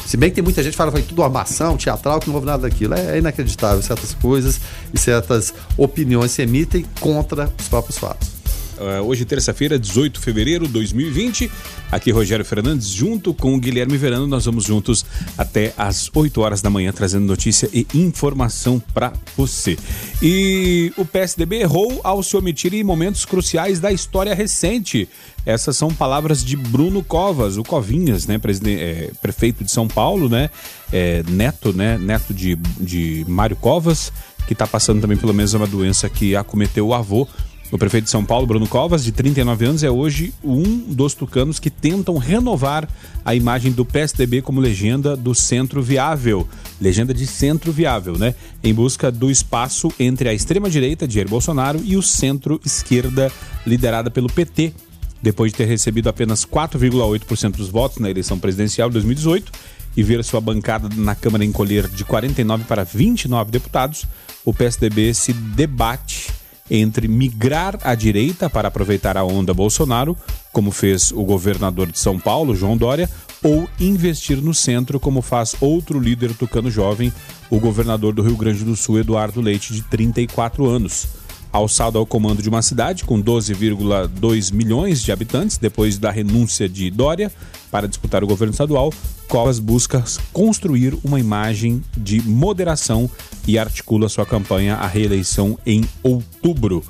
[0.06, 2.34] Se, bem que tem muita gente que fala que foi tudo armação, teatral, que não
[2.34, 2.94] houve nada daquilo.
[2.94, 4.60] É, é inacreditável certas coisas
[4.92, 8.35] e certas opiniões se emitem contra os próprios fatos.
[8.78, 11.50] Uh, hoje, terça-feira, 18 de fevereiro de 2020.
[11.90, 15.04] Aqui Rogério Fernandes, junto com Guilherme Verano, nós vamos juntos
[15.38, 19.78] até às 8 horas da manhã, trazendo notícia e informação para você.
[20.22, 25.08] E o PSDB errou ao se omitir em momentos cruciais da história recente.
[25.46, 30.50] Essas são palavras de Bruno Covas, o Covinhas, né, é, prefeito de São Paulo, né,
[30.92, 34.12] é, neto, né, neto de, de Mário Covas,
[34.46, 37.26] que está passando também pela mesma doença que acometeu o avô
[37.70, 41.58] o prefeito de São Paulo, Bruno Covas, de 39 anos, é hoje um dos tucanos
[41.58, 42.88] que tentam renovar
[43.24, 46.48] a imagem do PSDB como legenda do centro viável.
[46.80, 48.34] Legenda de centro viável, né?
[48.62, 53.32] Em busca do espaço entre a extrema-direita de Jair Bolsonaro e o centro-esquerda,
[53.66, 54.72] liderada pelo PT,
[55.20, 59.50] depois de ter recebido apenas 4,8% dos votos na eleição presidencial de 2018
[59.96, 64.04] e ver sua bancada na Câmara encolher de 49 para 29 deputados,
[64.44, 66.28] o PSDB se debate
[66.70, 70.16] entre migrar à direita para aproveitar a onda Bolsonaro,
[70.52, 73.08] como fez o governador de São Paulo, João Dória,
[73.42, 77.12] ou investir no centro, como faz outro líder tucano jovem,
[77.50, 81.25] o governador do Rio Grande do Sul, Eduardo Leite, de 34 anos
[81.56, 86.90] alçado ao comando de uma cidade com 12,2 milhões de habitantes, depois da renúncia de
[86.90, 87.32] Dória
[87.70, 88.92] para disputar o governo estadual,
[89.28, 93.10] Covas busca construir uma imagem de moderação
[93.46, 96.84] e articula sua campanha à reeleição em outubro.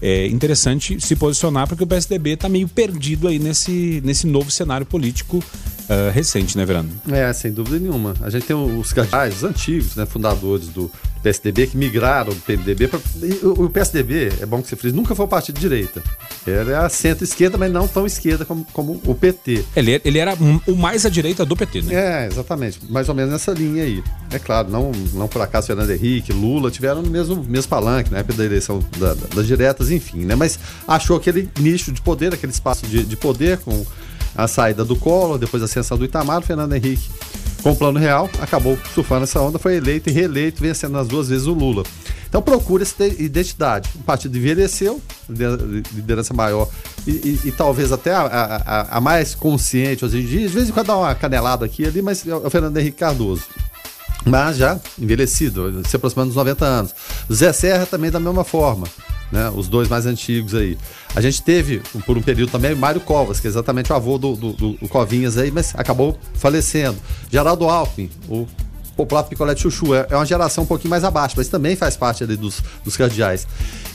[0.00, 4.86] É interessante se posicionar porque o PSDB está meio perdido aí nesse, nesse novo cenário
[4.86, 5.42] político
[5.88, 6.90] uh, recente, né, Verano?
[7.10, 8.14] É, sem dúvida nenhuma.
[8.22, 10.90] A gente tem os cardeais, os antigos, né, fundadores do
[11.22, 12.88] PSDB, que migraram do PMDB.
[12.88, 13.00] Pra...
[13.42, 16.02] O PSDB, é bom que você frise, nunca foi um partido de direita.
[16.46, 19.64] Era centro-esquerda, mas não tão esquerda como, como o PT.
[19.74, 21.94] Ele, ele era o mais à direita do PT, né?
[21.94, 22.80] É, exatamente.
[22.90, 24.02] Mais ou menos nessa linha aí.
[24.30, 28.18] É claro, não, não por acaso Fernando Henrique, Lula tiveram no mesmo, mesmo palanque, na
[28.18, 30.34] época da eleição da, da, das diretas, enfim, né?
[30.34, 33.84] Mas achou aquele nicho de poder, aquele espaço de, de poder com
[34.36, 37.08] a saída do Collor, depois a ascensão do Itamar, Fernando Henrique
[37.64, 41.30] com o plano real, acabou surfando essa onda, foi eleito e reeleito, vencendo as duas
[41.30, 41.82] vezes o Lula.
[42.28, 43.88] Então procura essa identidade.
[43.94, 46.68] O partido envelheceu, liderança maior
[47.06, 50.46] e, e, e talvez até a, a, a, mais consciente hoje em dia.
[50.46, 53.44] De vez em quando dá uma canelada aqui ali, mas é o Fernando Henrique Cardoso.
[54.26, 56.94] Mas já envelhecido, se aproximando dos 90 anos.
[57.32, 58.86] Zé Serra também da mesma forma
[59.30, 59.50] né?
[59.54, 60.78] Os dois mais antigos aí.
[61.14, 64.34] A gente teve, por um período também, Mário Covas, que é exatamente o avô do,
[64.34, 66.98] do, do Covinhas aí, mas acabou falecendo.
[67.30, 68.46] Geraldo Alckmin, o
[68.96, 69.94] popular picolé de chuchu.
[69.94, 72.96] É, é uma geração um pouquinho mais abaixo, mas também faz parte ali dos, dos
[72.96, 73.46] cardeais.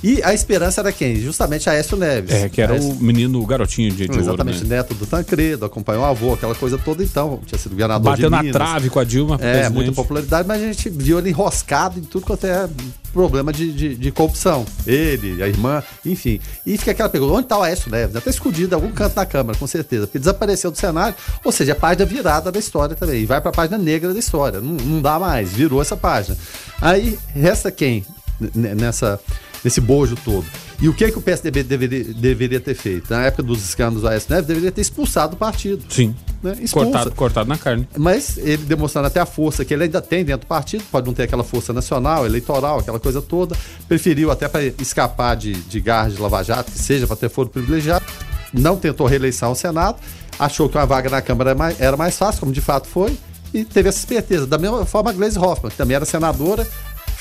[0.03, 1.17] E a esperança era quem?
[1.17, 2.31] Justamente Aécio Neves.
[2.31, 2.91] É, que era Aécio...
[2.91, 4.77] o menino, o garotinho de, de Exatamente, ouro, né?
[4.77, 7.39] neto do Tancredo, acompanhou o avô, aquela coisa toda então.
[7.45, 9.35] Tinha sido governador Bateu na trave com a Dilma.
[9.35, 9.73] É, presidente.
[9.73, 12.69] muita popularidade, mas a gente viu ele enroscado em tudo quanto é
[13.09, 14.65] problema de, de, de, corrupção.
[14.85, 16.39] Ele, a irmã, enfim.
[16.65, 18.15] E fica aquela pergunta: onde está o Aécio Neves?
[18.15, 21.73] Até escondido em algum canto da Câmara, com certeza, porque desapareceu do cenário, ou seja,
[21.73, 23.25] a página virada da história também.
[23.25, 24.59] Vai para a página negra da história.
[24.59, 26.37] Não, não dá mais, virou essa página.
[26.81, 28.05] Aí resta quem
[28.55, 29.19] nessa,
[29.63, 30.45] nesse bojo todo?
[30.81, 33.11] E o que, é que o PSDB deveria, deveria ter feito?
[33.11, 35.83] Na época dos escândalos Aécio Neves, deveria ter expulsado o partido.
[35.89, 36.15] Sim.
[36.41, 36.55] Né?
[36.71, 37.87] Cortado, cortado na carne.
[37.97, 41.13] Mas ele demonstrando até a força que ele ainda tem dentro do partido, pode não
[41.13, 43.57] ter aquela força nacional, eleitoral, aquela coisa toda,
[43.87, 47.49] preferiu até para escapar de, de garras de Lava Jato, que seja para ter foro
[47.49, 48.05] privilegiado,
[48.53, 49.97] não tentou reeleição ao Senado,
[50.39, 53.17] achou que uma vaga na Câmara era mais, era mais fácil, como de fato foi,
[53.53, 54.47] e teve essa esperteza.
[54.47, 56.65] Da mesma forma, a Gleisi Hoffmann, que também era senadora,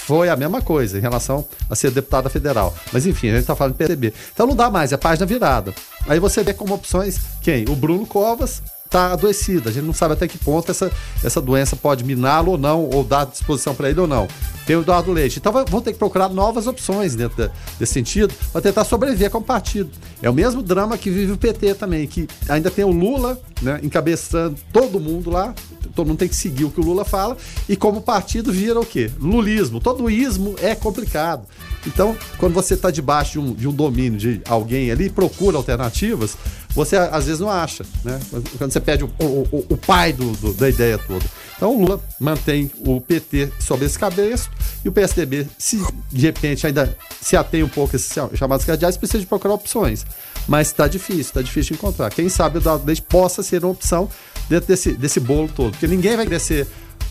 [0.08, 2.74] foi a mesma coisa em relação a ser deputada federal.
[2.94, 4.14] Mas enfim, a gente está falando de PSDB.
[4.32, 5.74] Então não dá mais, é página virada.
[6.06, 7.66] Aí você vê como opções quem?
[7.68, 9.68] O Bruno Covas, está adoecido.
[9.68, 10.90] A gente não sabe até que ponto essa,
[11.22, 14.26] essa doença pode miná-lo ou não, ou dar disposição para ele ou não.
[14.66, 15.38] Tem o Eduardo Leite.
[15.38, 19.90] Então vão ter que procurar novas opções dentro desse sentido para tentar sobreviver como partido.
[20.20, 23.80] É o mesmo drama que vive o PT também, que ainda tem o Lula né,
[23.82, 25.54] encabeçando todo mundo lá,
[25.94, 27.36] todo mundo tem que seguir o que o Lula fala,
[27.68, 29.10] e como partido vira o quê?
[29.18, 29.80] Lulismo.
[29.80, 31.46] Todo ismo é complicado.
[31.86, 36.36] Então, quando você está debaixo de um, de um domínio de alguém ali, procura alternativas,
[36.74, 38.20] você às vezes não acha, né?
[38.56, 41.24] Quando você pede o, o, o pai do, do, da ideia toda.
[41.56, 44.50] Então o Lula mantém o PT sobre esse cabeço
[44.84, 48.96] e o PSDB, se de repente ainda se atém um pouco a esses chamados cardeais,
[48.96, 50.06] precisa de procurar opções.
[50.46, 52.10] Mas está difícil, está difícil de encontrar.
[52.10, 54.08] Quem sabe o Eduardo Leite possa ser uma opção
[54.48, 55.72] dentro desse, desse bolo todo.
[55.72, 56.66] Porque ninguém vai descer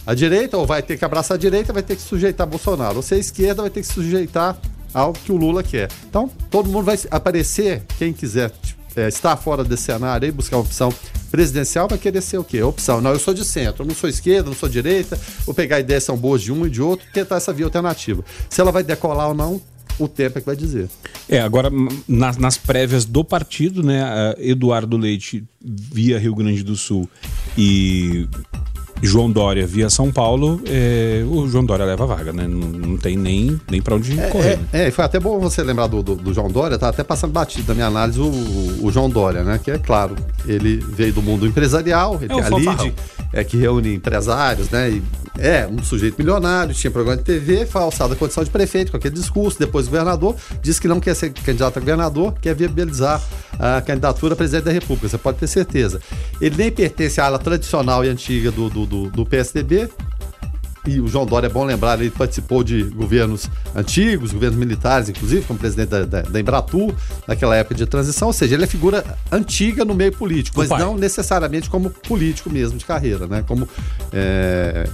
[0.06, 2.98] a direita, ou vai ter que abraçar a direita, vai ter que sujeitar Bolsonaro.
[2.98, 4.58] Ou se a esquerda vai ter que sujeitar
[4.94, 5.90] ao que o Lula quer.
[6.10, 8.52] Então, todo mundo vai aparecer, quem quiser
[8.98, 10.94] é, estar fora desse cenário e buscar uma opção
[11.30, 12.62] presidencial, vai querer ser o quê?
[12.62, 13.02] Opção.
[13.02, 16.04] Não, eu sou de centro, eu não sou esquerda, não sou direita, vou pegar ideias
[16.04, 18.24] são boas de um e de outro, tentar essa via alternativa.
[18.50, 19.62] Se ela vai decolar ou não,
[20.00, 20.90] o tempo é que vai dizer.
[21.28, 21.70] É, agora,
[22.08, 27.10] nas, nas prévias do partido, né, Eduardo Leite via Rio Grande do Sul
[27.58, 28.28] e
[29.02, 32.48] João Dória via São Paulo, é, o João Dória leva a vaga, né?
[32.48, 34.54] Não, não tem nem, nem para onde é, correr.
[34.54, 34.88] É, né?
[34.88, 37.68] é, foi até bom você lembrar do, do, do, João Dória, tá até passando batido
[37.68, 39.60] na minha análise o, o, João Dória, né?
[39.64, 40.16] Que é claro,
[40.48, 42.94] ele veio do mundo empresarial, ele é tem a LID,
[43.34, 44.90] é, que reúne empresários, né?
[44.90, 45.04] E
[45.40, 48.98] é um sujeito milionário, tinha programa de TV, foi alçado a condição de prefeito com
[48.98, 53.22] aquele discurso, depois governador, disse que não quer ser candidato a governador, quer viabilizar
[53.60, 56.02] a candidatura a presidente da República, você pode ter certeza.
[56.42, 59.90] Ele nem pertence à ala tradicional e antiga do, do, do, do PSDB,
[60.88, 65.46] e o João Dória é bom lembrar, ele participou de governos antigos, governos militares, inclusive,
[65.46, 66.94] como presidente da, da, da Embratur,
[67.28, 70.96] naquela época de transição, ou seja, ele é figura antiga no meio político, mas não
[70.96, 73.44] necessariamente como político mesmo de carreira, né?
[73.46, 73.68] Como
[74.14, 74.90] é,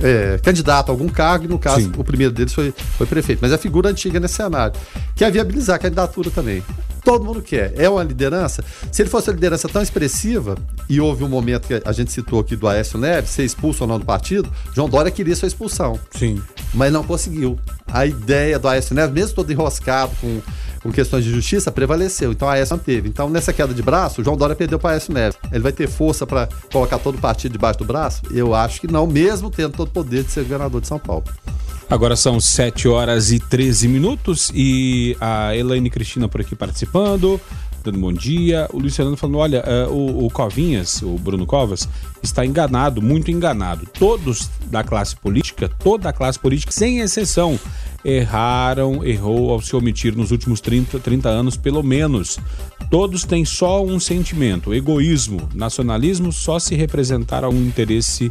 [0.00, 1.92] é, candidato a algum cargo, e no caso, Sim.
[1.96, 3.40] o primeiro deles foi, foi prefeito.
[3.42, 4.74] Mas é figura antiga nesse cenário.
[5.14, 6.62] Quer viabilizar a candidatura também.
[7.04, 7.72] Todo mundo quer.
[7.76, 8.64] É uma liderança.
[8.90, 10.56] Se ele fosse uma liderança tão expressiva,
[10.88, 13.88] e houve um momento que a gente citou aqui do Aécio Neves, ser expulso ou
[13.88, 15.98] não do partido, João Dória queria sua expulsão.
[16.12, 16.40] Sim.
[16.72, 17.58] Mas não conseguiu.
[17.86, 20.40] A ideia do Aécio Neves, mesmo todo enroscado com
[20.82, 22.32] com questões de justiça, prevaleceu.
[22.32, 23.08] Então a Aécio manteve.
[23.08, 25.38] Então, nessa queda de braço, o João Dória perdeu para Aécio Neves.
[25.50, 28.22] Ele vai ter força para colocar todo o partido debaixo do braço?
[28.30, 31.24] Eu acho que não, mesmo tendo todo o poder de ser governador de São Paulo.
[31.88, 37.40] Agora são 7 horas e 13 minutos e a Elaine Cristina por aqui participando
[37.82, 38.68] dando bom dia.
[38.72, 41.88] O Luciano falando: olha, uh, o, o, Covinhas, o Bruno Covas,
[42.22, 43.86] está enganado, muito enganado.
[43.98, 47.58] Todos da classe política, toda a classe política, sem exceção,
[48.04, 52.38] erraram, errou ao se omitir nos últimos 30, 30 anos, pelo menos.
[52.90, 55.48] Todos têm só um sentimento: egoísmo.
[55.54, 58.30] Nacionalismo só se representar a um interesse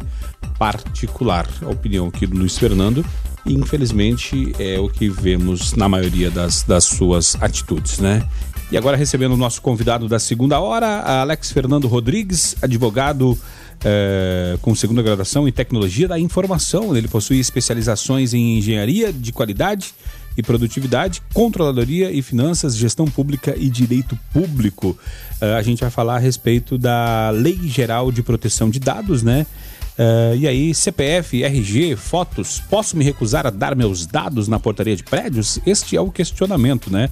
[0.58, 1.48] particular.
[1.62, 3.04] A opinião aqui do Luiz Fernando.
[3.44, 8.26] Infelizmente é o que vemos na maioria das, das suas atitudes, né?
[8.70, 13.36] E agora recebendo o nosso convidado da segunda hora, Alex Fernando Rodrigues, advogado
[13.84, 16.96] é, com segunda graduação em tecnologia da informação.
[16.96, 19.94] Ele possui especializações em engenharia de qualidade
[20.36, 24.96] e produtividade, controladoria e finanças, gestão pública e direito público.
[25.40, 29.46] Uh, a gente vai falar a respeito da Lei Geral de Proteção de Dados, né?
[29.98, 34.96] Uh, e aí, CPF, RG, fotos, posso me recusar a dar meus dados na portaria
[34.96, 35.58] de prédios?
[35.66, 37.10] Este é o questionamento, né?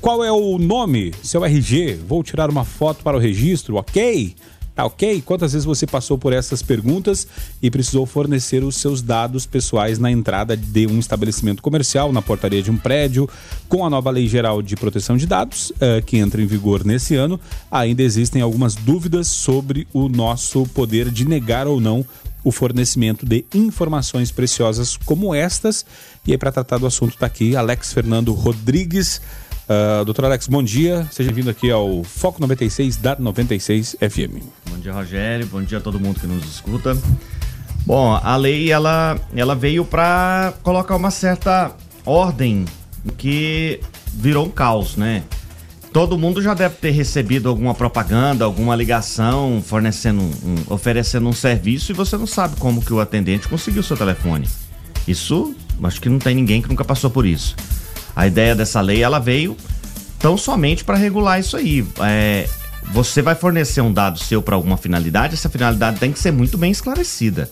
[0.00, 1.12] Qual é o nome?
[1.22, 1.98] Seu RG?
[2.08, 4.34] Vou tirar uma foto para o registro, ok?
[4.78, 5.20] Tá ok?
[5.22, 7.26] Quantas vezes você passou por essas perguntas
[7.60, 12.62] e precisou fornecer os seus dados pessoais na entrada de um estabelecimento comercial, na portaria
[12.62, 13.28] de um prédio?
[13.68, 17.16] Com a nova Lei Geral de Proteção de Dados, uh, que entra em vigor nesse
[17.16, 22.06] ano, ainda existem algumas dúvidas sobre o nosso poder de negar ou não
[22.44, 25.84] o fornecimento de informações preciosas como estas.
[26.24, 29.20] E aí, para tratar do assunto, está aqui Alex Fernando Rodrigues
[29.68, 31.06] Uh, doutor Alex, bom dia.
[31.12, 34.42] Seja bem-vindo aqui ao Foco 96 da 96 FM.
[34.70, 35.46] Bom dia, Rogério.
[35.46, 36.96] Bom dia a todo mundo que nos escuta.
[37.84, 41.70] Bom, a lei ela, ela veio para colocar uma certa
[42.06, 42.64] ordem
[43.18, 43.78] que
[44.14, 45.22] virou um caos, né?
[45.92, 51.92] Todo mundo já deve ter recebido alguma propaganda, alguma ligação fornecendo um, oferecendo um serviço
[51.92, 54.48] e você não sabe como que o atendente conseguiu seu telefone.
[55.06, 57.54] Isso, acho que não tem ninguém que nunca passou por isso.
[58.18, 59.56] A ideia dessa lei ela veio
[60.18, 61.86] tão somente para regular isso aí.
[62.00, 62.48] É,
[62.90, 66.58] você vai fornecer um dado seu para alguma finalidade, essa finalidade tem que ser muito
[66.58, 67.48] bem esclarecida.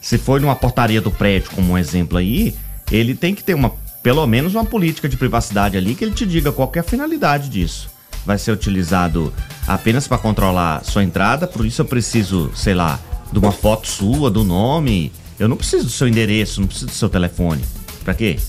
[0.00, 2.56] Se for numa portaria do prédio, como um exemplo aí,
[2.90, 3.70] ele tem que ter uma,
[4.02, 7.48] pelo menos uma política de privacidade ali que ele te diga qual é a finalidade
[7.48, 7.88] disso.
[8.26, 9.32] Vai ser utilizado
[9.64, 12.98] apenas para controlar sua entrada, por isso eu preciso, sei lá,
[13.32, 15.12] de uma foto sua, do nome.
[15.38, 17.62] Eu não preciso do seu endereço, não preciso do seu telefone.
[18.02, 18.40] Para quê?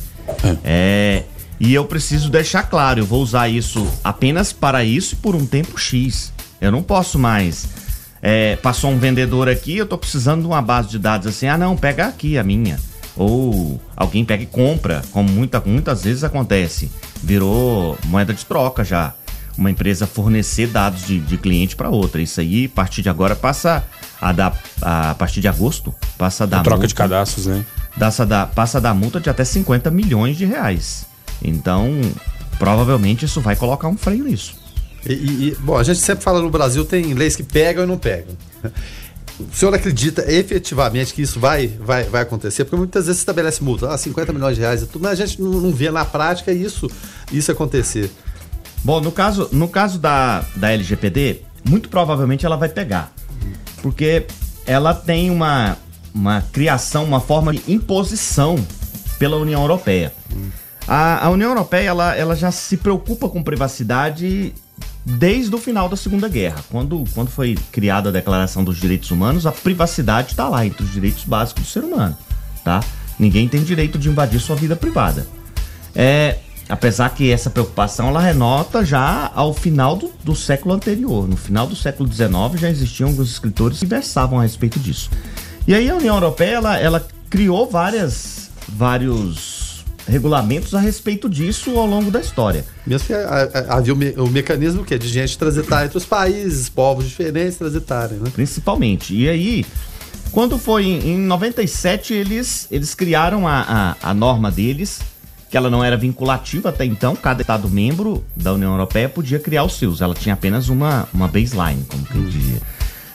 [0.64, 1.24] É.
[1.64, 5.46] E eu preciso deixar claro, eu vou usar isso apenas para isso e por um
[5.46, 6.34] tempo X.
[6.60, 7.68] Eu não posso mais.
[8.20, 11.60] É, passou um vendedor aqui, eu tô precisando de uma base de dados assim, ah
[11.60, 12.80] não, pega aqui a minha.
[13.16, 16.92] Ou alguém pega e compra, como muita, muitas vezes acontece.
[17.22, 19.14] Virou moeda de troca já.
[19.56, 22.24] Uma empresa fornecer dados de, de cliente para outra.
[22.24, 23.84] Isso aí, a partir de agora, passa
[24.20, 24.60] a dar.
[24.82, 26.62] A, partir de agosto, passa a dar.
[26.62, 27.64] A troca multa, de cadastros, né?
[28.00, 31.11] Passa a dar, passa a dar multa de até 50 milhões de reais.
[31.44, 32.00] Então,
[32.58, 34.56] provavelmente isso vai colocar um freio nisso.
[35.06, 37.98] E, e, bom, a gente sempre fala no Brasil tem leis que pegam e não
[37.98, 38.36] pegam.
[39.40, 42.64] O senhor acredita efetivamente que isso vai, vai, vai acontecer?
[42.64, 45.26] Porque muitas vezes se estabelece multa, ah, 50 milhões de reais e tudo, mas a
[45.26, 46.88] gente não, não vê na prática isso,
[47.32, 48.12] isso acontecer.
[48.84, 53.12] Bom, no caso, no caso da, da LGPD, muito provavelmente ela vai pegar.
[53.82, 54.26] Porque
[54.66, 55.78] ela tem uma,
[56.14, 58.56] uma criação, uma forma de imposição
[59.18, 60.14] pela União Europeia.
[60.88, 64.54] A, a União Europeia ela, ela já se preocupa com privacidade
[65.06, 66.64] desde o final da Segunda Guerra.
[66.70, 70.92] Quando, quando foi criada a Declaração dos Direitos Humanos, a privacidade está lá entre os
[70.92, 72.18] direitos básicos do ser humano.
[72.64, 72.82] Tá?
[73.18, 75.28] Ninguém tem direito de invadir sua vida privada.
[75.96, 76.38] É,
[76.70, 81.28] apesar que essa preocupação ela renota já ao final do, do século anterior.
[81.28, 85.10] No final do século XIX já existiam alguns escritores que versavam a respeito disso.
[85.68, 89.61] E aí a União Europeia ela, ela criou várias, vários
[90.12, 92.66] regulamentos a respeito disso ao longo da história.
[92.86, 93.14] Mesmo que
[93.70, 97.58] havia o, me, o mecanismo que é de gente transitar entre os países, povos diferentes
[97.58, 98.30] transitarem, né?
[98.34, 99.16] Principalmente.
[99.16, 99.66] E aí,
[100.32, 105.00] quando foi em, em 97, eles, eles criaram a, a, a norma deles,
[105.50, 109.64] que ela não era vinculativa até então, cada Estado membro da União Europeia podia criar
[109.64, 110.02] os seus.
[110.02, 112.62] Ela tinha apenas uma, uma baseline, como que eu dizia.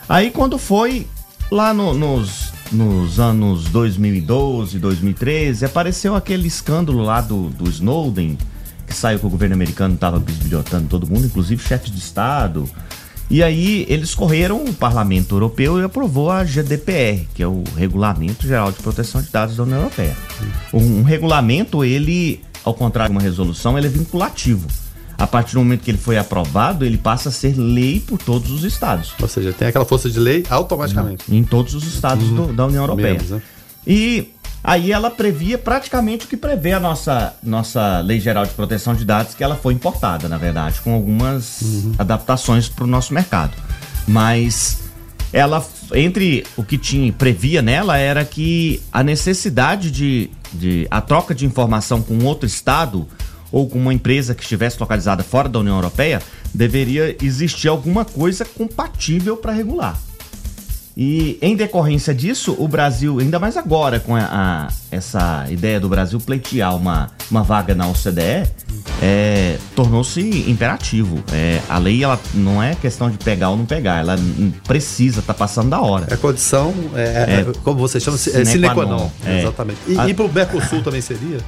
[0.08, 1.06] Aí quando foi
[1.50, 8.36] lá no, nos nos anos 2012, 2013, apareceu aquele escândalo lá do, do Snowden,
[8.86, 12.68] que saiu que o governo americano estava bisbilhotando todo mundo, inclusive chefes de Estado.
[13.28, 18.46] E aí eles correram o Parlamento Europeu e aprovou a GDPR, que é o Regulamento
[18.46, 20.16] Geral de Proteção de Dados da União Europeia.
[20.72, 24.68] Um, um regulamento, ele, ao contrário de uma resolução, ele é vinculativo
[25.18, 28.50] a partir do momento que ele foi aprovado, ele passa a ser lei por todos
[28.50, 29.14] os estados.
[29.20, 31.24] Ou seja, tem aquela força de lei automaticamente.
[31.34, 32.46] Em todos os estados uhum.
[32.48, 33.14] do, da União Europeia.
[33.14, 33.42] Menos, né?
[33.86, 38.94] E aí ela previa praticamente o que prevê a nossa, nossa Lei Geral de Proteção
[38.94, 41.94] de Dados, que ela foi importada, na verdade, com algumas uhum.
[41.98, 43.52] adaptações para o nosso mercado.
[44.06, 44.80] Mas
[45.32, 45.64] ela,
[45.94, 51.46] entre o que tinha previa nela, era que a necessidade de, de a troca de
[51.46, 53.08] informação com outro estado
[53.50, 56.20] ou com uma empresa que estivesse localizada fora da União Europeia,
[56.52, 59.98] deveria existir alguma coisa compatível para regular.
[60.96, 65.90] E em decorrência disso, o Brasil, ainda mais agora com a, a, essa ideia do
[65.90, 68.50] Brasil pleitear uma, uma vaga na OCDE,
[69.02, 71.22] é, tornou-se imperativo.
[71.34, 74.16] É, a lei ela não é questão de pegar ou não pegar, ela
[74.66, 76.06] precisa, tá passando da hora.
[76.10, 79.10] É condição, é, é, é como você chama, é sine qua non.
[79.26, 79.80] Exatamente.
[79.86, 81.40] E, a, e para o Mercosul também seria?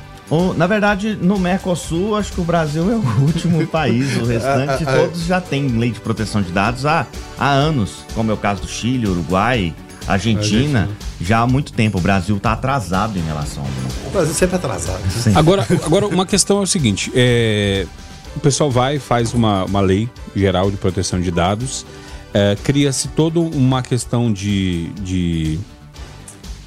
[0.56, 4.16] Na verdade, no Mercosul, acho que o Brasil é o último país.
[4.16, 7.06] O restante, todos já têm lei de proteção de dados há,
[7.38, 9.74] há anos, como é o caso do Chile, Uruguai,
[10.06, 10.88] Argentina,
[11.20, 11.98] já há muito tempo.
[11.98, 13.94] O Brasil está atrasado em relação ao mundo.
[14.06, 15.00] O Brasil sempre é atrasado.
[15.34, 17.86] Agora, agora, uma questão é o seguinte: é,
[18.34, 21.84] o pessoal vai, faz uma, uma lei geral de proteção de dados,
[22.32, 24.88] é, cria-se toda uma questão de.
[25.02, 25.58] de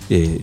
[0.09, 0.39] é,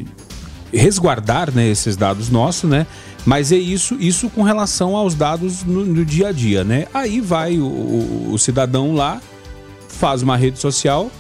[0.73, 2.87] resguardar né, esses dados nossos, né?
[3.25, 6.87] Mas é isso, isso com relação aos dados no, no dia a dia, né?
[6.95, 9.21] Aí vai o, o, cidadão lá,
[9.89, 11.11] faz uma rede social,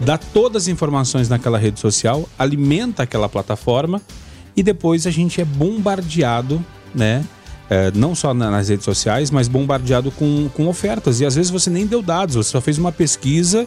[0.00, 4.02] dá todas as informações naquela rede social, alimenta aquela plataforma
[4.56, 7.24] e depois a gente é bombardeado, né?
[7.70, 11.20] É, não só nas redes sociais, mas bombardeado com, com ofertas.
[11.20, 13.66] E às vezes você nem deu dados, você só fez uma pesquisa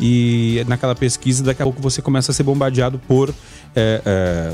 [0.00, 3.28] e naquela pesquisa daqui a pouco você começa a ser bombardeado por
[3.76, 4.52] é, é,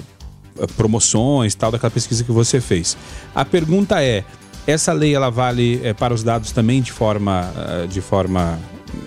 [0.76, 2.96] promoções, tal, daquela pesquisa que você fez.
[3.34, 4.24] A pergunta é:
[4.66, 8.58] essa lei ela vale é, para os dados também de forma, uh, de forma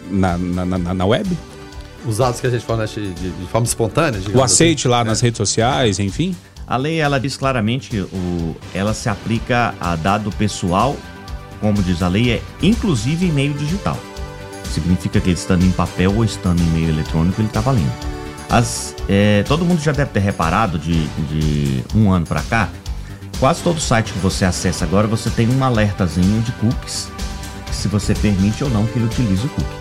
[0.10, 1.30] na, na, na, na, web?
[2.06, 4.20] Os dados que a gente fornece de, de forma espontânea?
[4.34, 4.88] O aceite assim.
[4.90, 5.04] lá é.
[5.04, 6.36] nas redes sociais, enfim?
[6.68, 10.96] A lei ela diz claramente, o, ela se aplica a dado pessoal,
[11.60, 13.98] como diz a lei, é inclusive em meio digital.
[14.74, 17.92] Significa que ele estando em papel ou estando em meio eletrônico, ele está valendo.
[18.54, 22.70] As, é, todo mundo já deve ter reparado de, de um ano para cá,
[23.40, 27.10] quase todo site que você acessa agora, você tem um alertazinho de cookies,
[27.72, 29.76] se você permite ou não que ele utilize o cookie,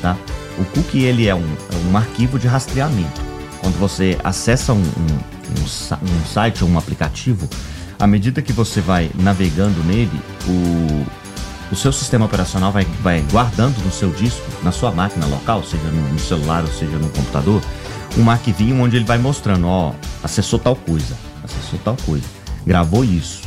[0.00, 0.16] tá?
[0.56, 3.20] O cookie ele é um, é um arquivo de rastreamento.
[3.60, 7.46] Quando você acessa um, um, um, um site ou um aplicativo,
[7.98, 10.18] à medida que você vai navegando nele,
[10.48, 11.06] o,
[11.70, 15.90] o seu sistema operacional vai, vai guardando no seu disco, na sua máquina local, seja
[15.90, 17.60] no, no celular ou seja no computador,
[18.16, 19.92] um arquivinho onde ele vai mostrando, ó,
[20.22, 22.24] acessou tal coisa, acessou tal coisa,
[22.66, 23.42] gravou isso,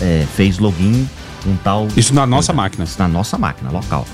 [0.00, 1.08] é, fez login
[1.42, 1.88] com tal.
[1.96, 2.84] Isso na nossa máquina.
[2.84, 4.06] Isso na nossa máquina local.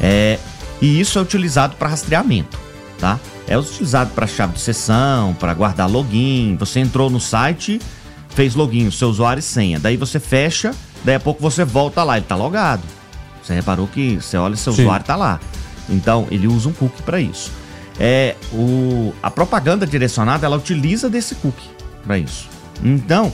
[0.00, 0.38] É,
[0.80, 2.58] e isso é utilizado para rastreamento,
[2.98, 3.18] tá?
[3.46, 6.56] É utilizado para chave de sessão, para guardar login.
[6.58, 7.80] Você entrou no site,
[8.30, 9.78] fez login, o seu usuário e senha.
[9.78, 10.74] Daí você fecha,
[11.04, 12.82] daí a pouco você volta lá, ele tá logado.
[13.42, 14.82] Você reparou que você olha seu Sim.
[14.82, 15.40] usuário tá lá.
[15.88, 17.50] Então, ele usa um cookie para isso.
[17.98, 21.68] É, o, a propaganda direcionada, ela utiliza desse cookie
[22.04, 22.48] para isso.
[22.82, 23.32] Então,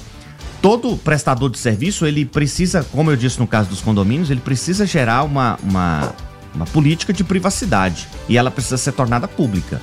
[0.61, 4.87] todo prestador de serviço, ele precisa, como eu disse no caso dos condomínios, ele precisa
[4.87, 6.13] gerar uma, uma,
[6.55, 8.09] uma política de privacidade.
[8.29, 9.81] E ela precisa ser tornada pública.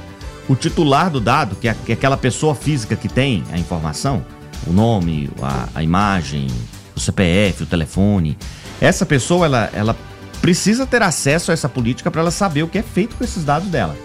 [0.47, 4.23] O titular do dado, que é, é aquela pessoa física que tem a informação,
[4.67, 6.47] o nome, a, a imagem,
[6.95, 8.37] o CPF, o telefone,
[8.79, 9.95] essa pessoa, ela, ela
[10.41, 13.43] precisa ter acesso a essa política para ela saber o que é feito com esses
[13.43, 13.95] dados dela.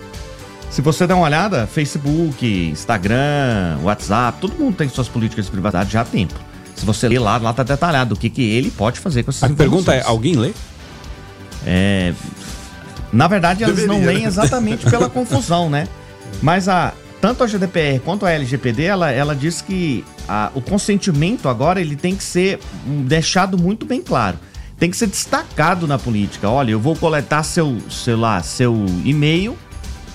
[0.70, 5.92] Se você der uma olhada, Facebook, Instagram, WhatsApp, todo mundo tem suas políticas de privacidade
[5.92, 6.34] já há tempo.
[6.76, 9.50] Se você ler lá, lá tá detalhado o que, que ele pode fazer com essas
[9.50, 10.52] A pergunta é, alguém lê?
[11.66, 12.14] É,
[13.12, 14.28] na verdade, elas Deveria, não leem né?
[14.28, 15.88] exatamente pela confusão, né?
[16.40, 21.48] Mas a, tanto a GDPR quanto a LGPD, ela, ela diz que a, o consentimento
[21.48, 22.60] agora ele tem que ser
[23.04, 24.38] deixado muito bem claro.
[24.78, 26.48] Tem que ser destacado na política.
[26.48, 29.58] Olha, eu vou coletar seu, sei lá, seu e-mail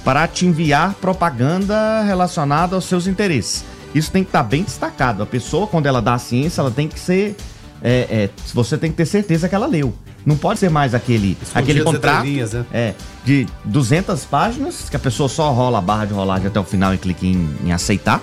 [0.05, 3.65] para te enviar propaganda relacionada aos seus interesses.
[3.93, 5.23] Isso tem que estar tá bem destacado.
[5.23, 7.35] A pessoa, quando ela dá a ciência, ela tem que ser.
[7.81, 9.93] É, é, você tem que ter certeza que ela leu.
[10.23, 12.65] Não pode ser mais aquele, aquele contrato linhas, né?
[12.73, 12.93] é,
[13.23, 16.93] de 200 páginas, que a pessoa só rola a barra de rolagem até o final
[16.93, 18.21] e clica em, em aceitar.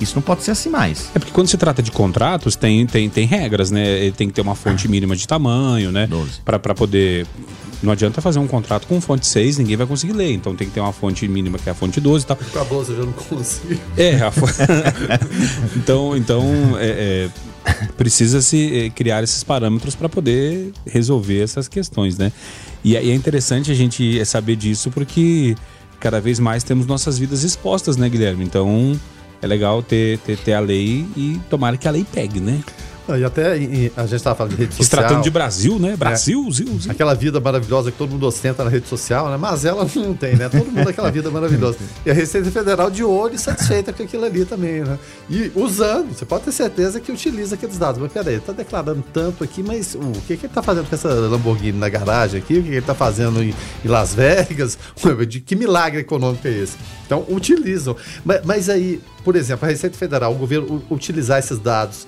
[0.00, 1.10] Isso não pode ser assim mais.
[1.14, 3.84] É porque quando se trata de contratos, tem, tem, tem regras, né?
[3.84, 6.08] Ele tem que ter uma fonte mínima de tamanho, né?
[6.44, 7.26] Para poder
[7.82, 10.32] não adianta fazer um contrato com fonte 6, ninguém vai conseguir ler.
[10.32, 12.36] Então tem que ter uma fonte mínima que é a fonte 12 e tal.
[12.36, 13.80] Com a 12 eu já não consigo.
[13.96, 14.46] É, a fo...
[15.76, 16.42] então, então
[16.78, 17.30] é,
[17.64, 22.32] é, precisa se é, criar esses parâmetros para poder resolver essas questões, né?
[22.82, 25.56] E, e é interessante a gente saber disso porque
[26.00, 28.44] cada vez mais temos nossas vidas expostas, né, Guilherme?
[28.44, 28.98] Então
[29.40, 32.62] é legal ter, ter, ter a lei e tomara que a lei pegue, né?
[33.16, 34.84] E até e, a gente estava falando de rede social.
[34.84, 35.96] Se tratando de Brasil, né?
[35.96, 36.90] Brasil, é, Zil, Zil.
[36.90, 39.36] Aquela vida maravilhosa que todo mundo ostenta na rede social, né?
[39.36, 40.48] Mas ela não tem, né?
[40.48, 41.78] Todo mundo aquela vida maravilhosa.
[42.04, 44.98] E a Receita Federal de olho e satisfeita com aquilo ali também, né?
[45.30, 48.00] E usando, você pode ter certeza que utiliza aqueles dados.
[48.00, 50.88] Mas peraí, ele está declarando tanto aqui, mas uh, o que, que ele está fazendo
[50.88, 52.54] com essa Lamborghini na garagem aqui?
[52.54, 53.54] O que, que ele está fazendo em,
[53.84, 54.78] em, Las Vegas?
[55.28, 56.76] De que milagre econômico é esse?
[57.06, 57.96] Então, utilizam.
[58.24, 62.06] Mas, mas aí, por exemplo, a Receita Federal, o governo utilizar esses dados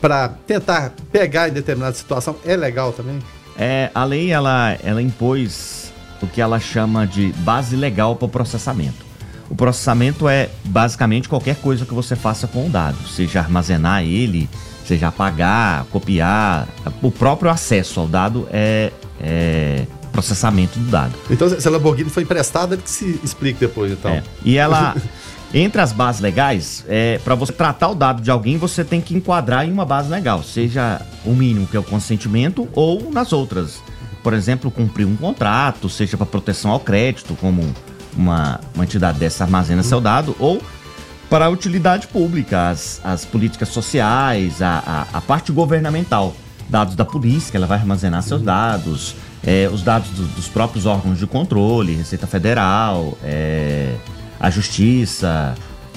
[0.00, 3.18] para tentar pegar em determinada situação é legal também?
[3.56, 8.28] É, a lei ela, ela impôs o que ela chama de base legal para o
[8.28, 9.06] processamento.
[9.50, 14.48] O processamento é basicamente qualquer coisa que você faça com o dado, seja armazenar ele,
[14.84, 16.68] seja apagar, copiar,
[17.02, 21.14] o próprio acesso ao dado é, é processamento do dado.
[21.30, 24.10] Então, se a Lamborghini foi emprestada, que se explique depois, então.
[24.10, 24.22] É.
[24.44, 24.96] E ela
[25.52, 29.14] Entre as bases legais, é, para você tratar o dado de alguém, você tem que
[29.14, 33.80] enquadrar em uma base legal, seja o mínimo, que é o consentimento, ou nas outras.
[34.22, 37.64] Por exemplo, cumprir um contrato, seja para proteção ao crédito, como
[38.14, 40.60] uma, uma entidade dessa armazena seu dado, ou
[41.30, 46.34] para a utilidade pública, as, as políticas sociais, a, a, a parte governamental.
[46.68, 50.84] Dados da polícia, que ela vai armazenar seus dados, é, os dados do, dos próprios
[50.84, 53.94] órgãos de controle, Receita Federal, é,
[54.40, 55.54] a Justiça,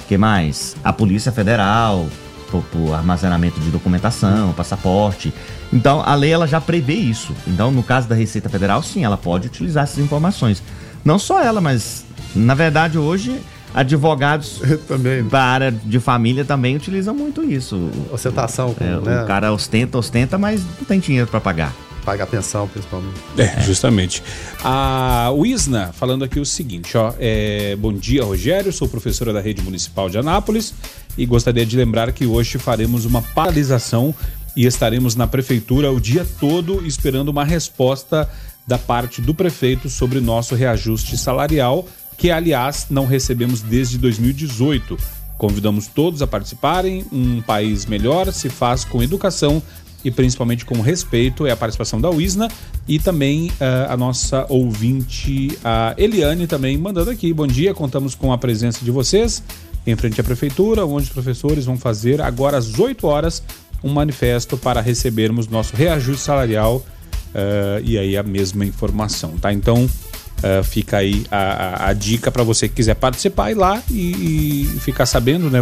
[0.08, 0.76] que mais?
[0.82, 2.06] A Polícia Federal,
[2.50, 5.32] por, armazenamento de documentação, passaporte.
[5.72, 7.34] Então, a lei ela já prevê isso.
[7.46, 10.62] Então, no caso da Receita Federal, sim, ela pode utilizar essas informações.
[11.04, 13.40] Não só ela, mas na verdade hoje
[13.74, 15.24] advogados também.
[15.24, 17.90] para área de família também utilizam muito isso.
[18.12, 18.74] Ostentação.
[18.80, 19.22] É, né?
[19.22, 21.72] O cara ostenta, ostenta, mas não tem dinheiro para pagar.
[22.04, 23.20] Paga a pensão, principalmente.
[23.38, 24.22] É, justamente.
[24.62, 27.12] A Wisna falando aqui o seguinte, ó.
[27.18, 28.72] É, bom dia, Rogério.
[28.72, 30.74] Sou professora da Rede Municipal de Anápolis
[31.16, 34.14] e gostaria de lembrar que hoje faremos uma paralisação
[34.56, 38.28] e estaremos na prefeitura o dia todo esperando uma resposta
[38.66, 41.86] da parte do prefeito sobre nosso reajuste salarial,
[42.16, 44.96] que aliás não recebemos desde 2018.
[45.38, 47.04] Convidamos todos a participarem.
[47.12, 49.62] Um país melhor se faz com educação
[50.04, 51.46] e principalmente com respeito.
[51.46, 52.48] É a participação da Wisna
[52.86, 57.32] e também uh, a nossa ouvinte, a Eliane, também mandando aqui.
[57.32, 59.42] Bom dia, contamos com a presença de vocês
[59.86, 63.42] em frente à prefeitura, onde os professores vão fazer agora às 8 horas
[63.82, 69.52] um manifesto para recebermos nosso reajuste salarial uh, e aí a mesma informação, tá?
[69.52, 73.82] Então uh, fica aí a, a, a dica para você que quiser participar ir lá
[73.90, 75.58] e, e ficar sabendo né,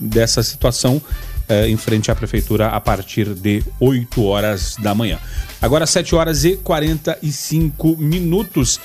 [0.00, 1.00] dessa situação
[1.48, 5.18] uh, em frente à prefeitura a partir de 8 horas da manhã.
[5.60, 8.80] Agora 7 horas e 45 minutos.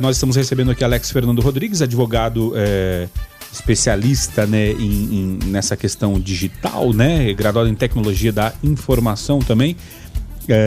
[0.00, 2.52] nós estamos recebendo aqui Alex Fernando Rodrigues, advogado
[3.52, 9.76] especialista né, em, em, nessa questão digital, né, graduado em tecnologia da informação também,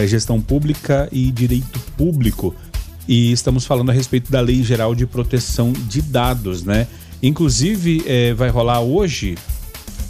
[0.07, 2.55] gestão pública e direito público.
[3.07, 6.87] E estamos falando a respeito da Lei Geral de Proteção de Dados, né?
[7.21, 8.03] Inclusive,
[8.35, 9.37] vai rolar hoje,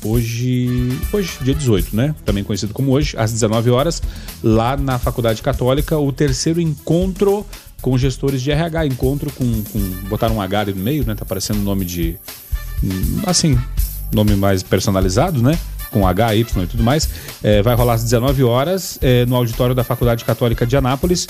[0.04, 2.16] hoje, hoje, dia 18, né?
[2.26, 4.02] Também conhecido como hoje, às 19 horas,
[4.44, 7.46] lá na Faculdade Católica, o terceiro encontro
[7.82, 8.88] com gestores de RH.
[8.88, 9.64] Encontro com.
[9.64, 11.16] com botaram um H ali no meio, né?
[11.16, 12.18] Tá aparecendo o nome de
[13.26, 13.58] assim,
[14.12, 15.58] nome mais personalizado, né?
[15.92, 17.10] Com H, Y e tudo mais.
[17.44, 21.28] É, vai rolar às 19 horas é, no auditório da Faculdade Católica de Anápolis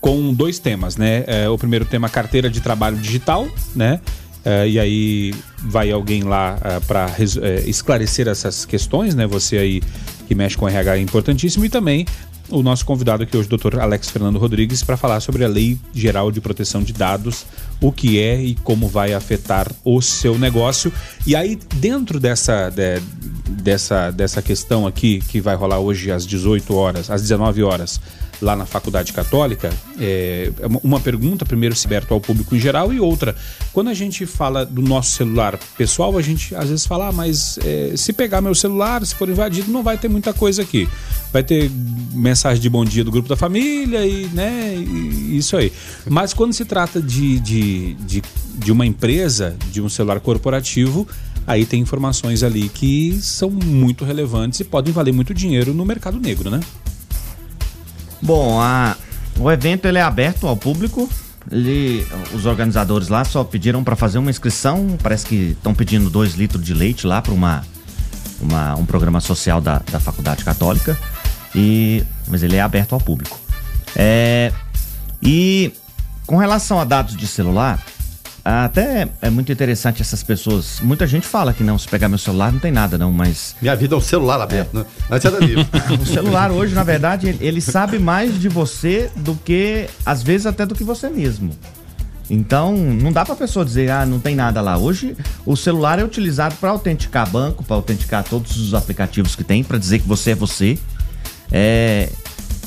[0.00, 1.24] com dois temas, né?
[1.26, 4.00] É, o primeiro tema, carteira de trabalho digital, né?
[4.44, 7.10] É, e aí vai alguém lá é, para
[7.42, 9.26] é, esclarecer essas questões, né?
[9.26, 9.82] Você aí
[10.26, 12.06] que mexe com RH é importantíssimo e também
[12.52, 13.78] o nosso convidado aqui hoje, o Dr.
[13.80, 17.46] Alex Fernando Rodrigues, para falar sobre a Lei Geral de Proteção de Dados,
[17.80, 20.92] o que é e como vai afetar o seu negócio.
[21.26, 23.00] E aí, dentro dessa, de,
[23.48, 28.00] dessa, dessa questão aqui, que vai rolar hoje às 18 horas, às 19 horas,
[28.42, 32.92] lá na Faculdade Católica, é, é uma pergunta, primeiro, se aberto ao público em geral,
[32.92, 33.36] e outra,
[33.72, 37.58] quando a gente fala do nosso celular pessoal, a gente às vezes fala, ah, mas
[37.64, 40.88] é, se pegar meu celular, se for invadido, não vai ter muita coisa aqui.
[41.32, 41.70] Vai ter
[42.12, 45.72] mensagem de bom dia do grupo da família e, né, e isso aí.
[46.08, 48.22] Mas quando se trata de, de, de,
[48.56, 51.06] de uma empresa, de um celular corporativo,
[51.46, 56.18] aí tem informações ali que são muito relevantes e podem valer muito dinheiro no mercado
[56.18, 56.60] negro, né?
[58.22, 58.96] Bom, a,
[59.38, 61.08] o evento ele é aberto ao público.
[61.50, 64.96] Ele, os organizadores lá só pediram para fazer uma inscrição.
[65.02, 67.64] Parece que estão pedindo dois litros de leite lá para uma,
[68.40, 70.96] uma, um programa social da, da Faculdade Católica.
[71.54, 73.38] E, mas ele é aberto ao público.
[73.96, 74.52] É,
[75.20, 75.72] e
[76.24, 77.84] com relação a dados de celular,
[78.44, 80.80] até é muito interessante essas pessoas.
[80.80, 83.54] Muita gente fala que não, se pegar meu celular não tem nada, não, mas.
[83.62, 84.78] Minha vida é um celular aberto, é.
[84.80, 84.86] né?
[85.10, 85.66] Antes era livro.
[86.00, 90.66] o celular hoje, na verdade, ele sabe mais de você do que, às vezes, até
[90.66, 91.50] do que você mesmo.
[92.28, 94.76] Então, não dá para pessoa dizer, ah, não tem nada lá.
[94.76, 99.62] Hoje, o celular é utilizado para autenticar banco, para autenticar todos os aplicativos que tem,
[99.62, 100.78] para dizer que você é você.
[101.50, 102.08] É...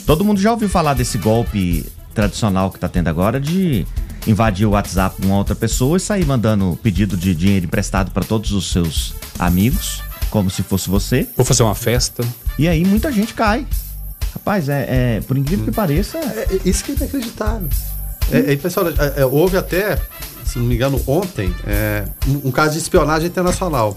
[0.05, 3.85] Todo mundo já ouviu falar desse golpe tradicional que tá tendo agora de
[4.27, 8.23] invadir o WhatsApp de uma outra pessoa e sair mandando pedido de dinheiro emprestado para
[8.23, 11.27] todos os seus amigos, como se fosse você.
[11.35, 12.23] Vou fazer uma festa.
[12.57, 13.65] E aí muita gente cai.
[14.33, 16.17] Rapaz, é, é por incrível que pareça.
[16.17, 17.69] É, é isso que é inacreditável.
[18.31, 19.97] É, é, pessoal, é, é, houve até,
[20.43, 23.95] se não me engano, ontem, é, um, um, caso de espionagem internacional.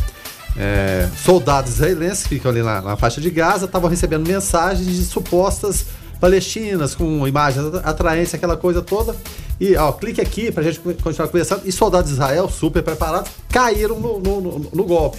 [0.57, 5.05] É, soldados israelenses que ficam ali na, na faixa de Gaza estavam recebendo mensagens de
[5.05, 5.87] supostas
[6.21, 9.15] palestinas com imagens atraentes, aquela coisa toda.
[9.61, 11.63] E, ó, clique aqui pra gente continuar conversando.
[11.65, 15.19] E soldados de Israel, super preparados, caíram no, no, no, no golpe.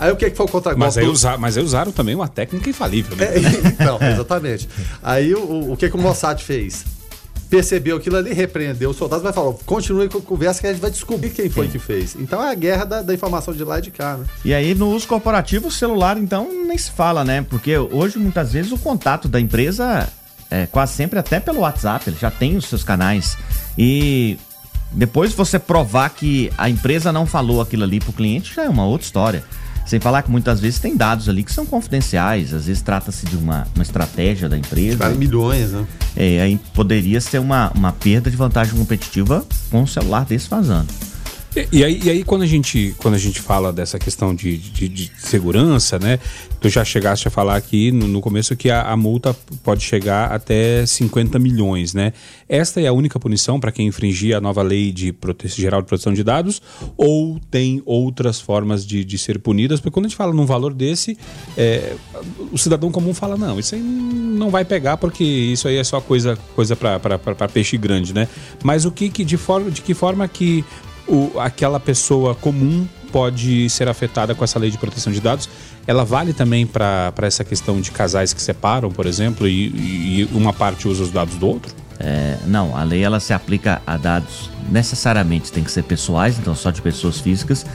[0.00, 0.86] Aí o que, que foi o contra-golpe?
[0.86, 3.26] Mas, aí usa, mas aí usaram também uma técnica infalível, né?
[3.26, 4.66] É, então, exatamente.
[5.02, 6.86] Aí o, o que, que o Mossad fez?
[7.50, 10.80] Percebeu aquilo ali, repreendeu os soldados, vai falar, continue com a conversa que a gente
[10.80, 11.72] vai descobrir quem foi Sim.
[11.72, 12.16] que fez.
[12.18, 14.24] Então é a guerra da, da, informação de lá e de cá, né?
[14.44, 17.44] E aí no uso corporativo, o celular, então, nem se fala, né?
[17.50, 20.08] Porque hoje, muitas vezes, o contato da empresa
[20.50, 23.36] é, quase sempre até pelo WhatsApp, ele já tem os seus canais.
[23.78, 24.36] E
[24.92, 28.84] depois você provar que a empresa não falou aquilo ali pro cliente, já é uma
[28.84, 29.44] outra história.
[29.86, 33.36] Sem falar que muitas vezes tem dados ali que são confidenciais, às vezes trata-se de
[33.36, 34.98] uma, uma estratégia da empresa.
[34.98, 35.84] Vale milhões, né?
[36.16, 40.86] É, aí poderia ser uma, uma perda de vantagem competitiva com um celular desse vazando.
[41.54, 44.56] E, e aí, e aí quando, a gente, quando a gente fala dessa questão de,
[44.56, 46.18] de, de segurança, né?
[46.60, 49.34] Tu já chegaste a falar aqui no, no começo que a, a, multa
[49.64, 52.12] pode chegar até 50 milhões, né?
[52.48, 55.14] Esta é a única punição para quem infringir a nova lei de
[55.56, 56.60] geral de proteção de dados
[56.96, 59.80] ou tem outras formas de, de ser punidas?
[59.80, 61.16] Porque quando a gente fala num valor desse,
[61.56, 61.94] é,
[62.52, 66.00] o cidadão comum fala, não, isso aí não vai pegar porque isso aí é só
[66.00, 68.28] coisa, coisa para peixe grande, né?
[68.62, 70.64] Mas o que, que de, forma, de que forma que
[71.10, 75.48] o, aquela pessoa comum pode ser afetada com essa lei de proteção de dados.
[75.86, 80.52] Ela vale também para essa questão de casais que separam, por exemplo, e, e uma
[80.52, 81.74] parte usa os dados do outro?
[81.98, 86.54] É, não, a lei ela se aplica a dados necessariamente tem que ser pessoais, então
[86.54, 87.66] só de pessoas físicas,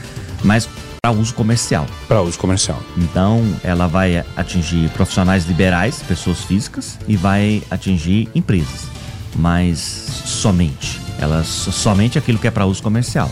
[0.42, 0.68] mas
[1.00, 1.86] para uso comercial.
[2.08, 2.82] Para uso comercial.
[2.96, 8.86] Então, ela vai atingir profissionais liberais, pessoas físicas, e vai atingir empresas,
[9.36, 11.05] mas somente.
[11.18, 13.30] Ela somente aquilo que é para uso comercial.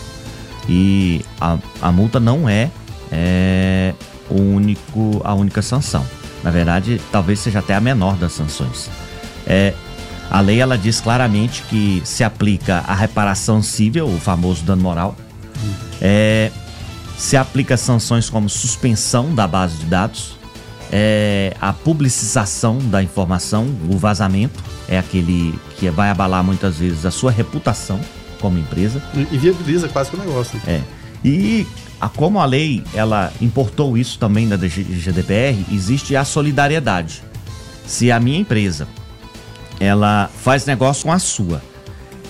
[0.69, 2.71] E a, a multa não é,
[3.13, 3.95] é
[4.31, 6.05] o único, a única sanção.
[6.43, 8.91] Na verdade, talvez seja até a menor das sanções.
[9.47, 9.75] É,
[10.31, 15.17] a lei ela diz claramente que se aplica a reparação civil, o famoso dano moral.
[16.01, 16.51] É,
[17.17, 20.37] se aplica sanções como suspensão da base de dados,
[20.91, 27.11] é, a publicização da informação, o vazamento, é aquele que vai abalar muitas vezes a
[27.11, 28.01] sua reputação
[28.41, 29.03] como empresa.
[29.15, 30.61] E, viabiliza quase que o negócio.
[30.67, 30.83] É.
[31.25, 31.67] E
[32.01, 37.23] a, como a lei ela importou isso também da GDPR, existe a solidariedade.
[37.87, 38.87] Se a minha empresa
[39.81, 41.63] ela faz negócio com a sua,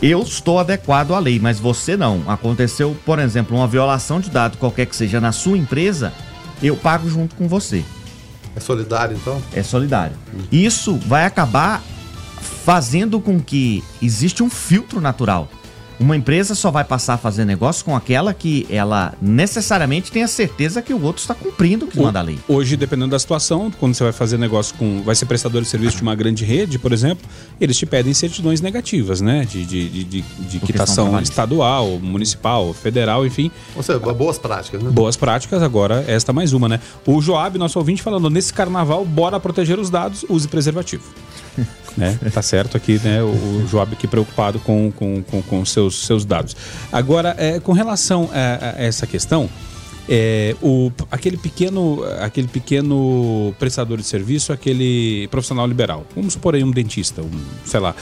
[0.02, 2.22] eu estou adequado à lei, mas você não.
[2.28, 6.12] Aconteceu, por exemplo, uma violação de dado qualquer que seja na sua empresa,
[6.62, 7.84] eu pago junto com você.
[8.56, 9.42] É solidário, então?
[9.52, 10.16] É solidário.
[10.52, 11.82] Isso vai acabar
[12.44, 15.48] fazendo com que existe um filtro natural.
[15.98, 20.28] Uma empresa só vai passar a fazer negócio com aquela que ela necessariamente tem a
[20.28, 22.38] certeza que o outro está cumprindo o que manda a lei.
[22.48, 25.02] Hoje, dependendo da situação, quando você vai fazer negócio com.
[25.02, 27.26] vai ser prestador de serviço de uma grande rede, por exemplo,
[27.60, 29.44] eles te pedem certidões negativas, né?
[29.44, 33.50] De, de, de, de, de quitação estadual, municipal, federal, enfim.
[33.76, 34.90] Ou seja, boas práticas, né?
[34.90, 36.80] Boas práticas, agora esta mais uma, né?
[37.06, 41.04] O Joab, nosso ouvinte, falando, nesse carnaval, bora proteger os dados, use preservativo.
[41.96, 42.18] né?
[42.32, 43.22] Tá certo aqui, né?
[43.22, 46.56] O, Joab aqui preocupado com, com, com, com seus, seus dados.
[46.92, 49.48] Agora, é, com relação a, a essa questão,
[50.08, 56.62] é, o, aquele, pequeno, aquele pequeno prestador de serviço, aquele profissional liberal, vamos supor aí
[56.62, 57.30] um dentista, um,
[57.64, 57.94] sei lá.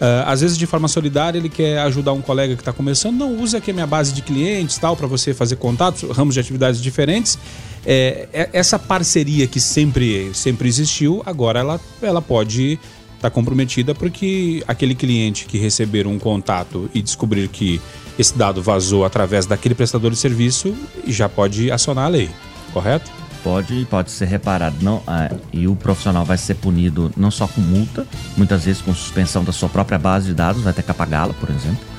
[0.00, 3.18] Uh, às vezes, de forma solidária, ele quer ajudar um colega que está começando.
[3.18, 6.40] Não, use aqui a minha base de clientes tal, para você fazer contatos, ramos de
[6.40, 7.38] atividades diferentes.
[7.84, 12.78] É, é, essa parceria que sempre, sempre existiu, agora ela, ela pode
[13.20, 17.80] está comprometida porque aquele cliente que receber um contato e descobrir que
[18.18, 20.74] esse dado vazou através daquele prestador de serviço
[21.06, 22.30] já pode acionar a lei,
[22.72, 23.10] correto?
[23.44, 24.76] Pode, pode ser reparado.
[24.82, 28.06] Não, ah, e o profissional vai ser punido não só com multa,
[28.36, 31.50] muitas vezes com suspensão da sua própria base de dados, vai ter que apagá-la, por
[31.50, 31.90] exemplo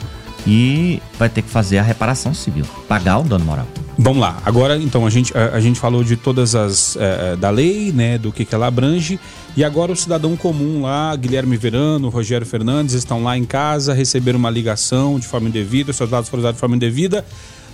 [0.46, 3.68] e vai ter que fazer a reparação civil, pagar o dano moral.
[4.04, 7.52] Vamos lá, agora então a gente, a, a gente falou de todas as é, da
[7.52, 9.20] lei, né, do que, que ela abrange,
[9.56, 14.40] e agora o cidadão comum lá, Guilherme Verano, Rogério Fernandes, estão lá em casa, receberam
[14.40, 17.24] uma ligação de forma indevida, seus dados foram usados de forma indevida.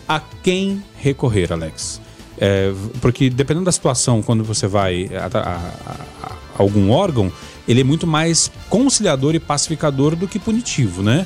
[0.06, 2.02] A quem recorrer, Alex?
[2.38, 5.56] É, porque dependendo da situação, quando você vai a, a,
[6.24, 7.32] a, algum órgão,
[7.66, 11.26] ele é muito mais conciliador e pacificador do que punitivo, né?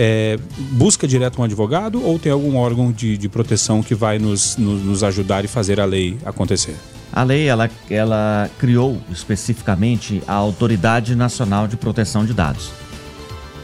[0.00, 0.38] É,
[0.70, 4.80] busca direto um advogado ou tem algum órgão de, de proteção que vai nos, nos,
[4.80, 6.76] nos ajudar e fazer a lei acontecer?
[7.12, 12.70] A lei ela, ela criou especificamente a Autoridade Nacional de Proteção de Dados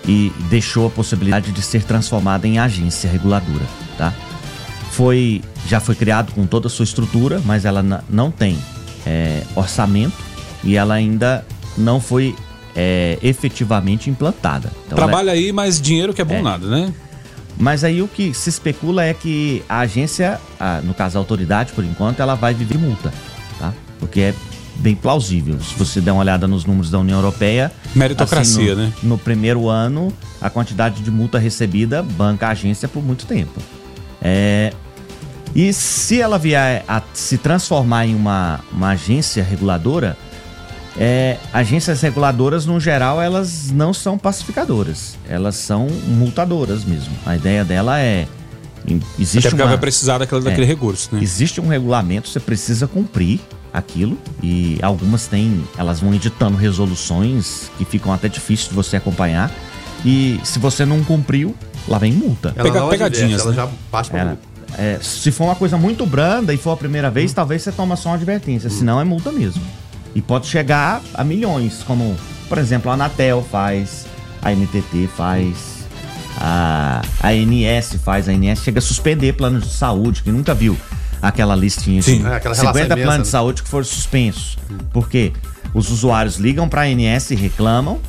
[0.09, 3.65] e deixou a possibilidade de ser transformada em agência reguladora,
[3.97, 4.13] tá?
[4.91, 8.59] Foi já foi criado com toda a sua estrutura, mas ela não tem
[9.07, 10.17] é, orçamento
[10.65, 11.47] e ela ainda
[11.79, 12.35] não foi
[12.75, 14.71] é, efetivamente implantada.
[14.87, 16.43] Então, Trabalha aí, mas dinheiro que é bom é.
[16.43, 16.93] nada, né?
[17.57, 21.73] Mas aí o que se especula é que a agência, a, no caso a autoridade,
[21.73, 23.13] por enquanto, ela vai viver multa,
[23.59, 23.73] tá?
[24.01, 24.35] Porque é
[24.77, 25.59] bem plausível.
[25.61, 27.71] Se você der uma olhada nos números da União Europeia.
[27.95, 28.93] Meritocracia, assim, no, né?
[29.03, 33.61] No primeiro ano, a quantidade de multa recebida banca a agência por muito tempo.
[34.21, 34.73] É,
[35.55, 40.17] e se ela vier a se transformar em uma, uma agência reguladora,
[40.99, 45.17] é, agências reguladoras, no geral, elas não são pacificadoras.
[45.29, 47.13] Elas são multadoras mesmo.
[47.27, 48.27] A ideia dela é.
[49.19, 51.21] Existe Até porque uma, vai precisar daquele, é, daquele recurso, né?
[51.23, 53.41] Existe um regulamento, você precisa cumprir
[53.73, 54.19] aquilo.
[54.43, 55.65] E algumas têm.
[55.79, 59.51] Elas vão editando resoluções que ficam até difíceis de você acompanhar.
[60.05, 61.55] E se você não cumpriu,
[61.89, 62.53] lá vem multa.
[62.57, 63.73] Ela Pega- pegadinhas, adverte, ela né?
[63.73, 64.83] já parte pra Ela- multa.
[64.83, 67.97] é, se for uma coisa muito branda e for a primeira vez, talvez você toma
[67.97, 69.63] só uma advertência, senão é multa mesmo.
[70.15, 72.17] E pode chegar a milhões, como,
[72.49, 74.07] por exemplo, a Anatel faz,
[74.41, 75.87] a NTT faz,
[76.37, 80.77] a, ANS faz, a ANS chega a suspender planos de saúde, que nunca viu
[81.21, 82.19] aquela listinha Sim.
[82.19, 83.23] de É, aquela relação 50 imensa, planos né?
[83.23, 84.59] de saúde que foram suspensos.
[84.93, 85.33] Porque
[85.73, 88.01] os usuários ligam para a ANS e reclamam,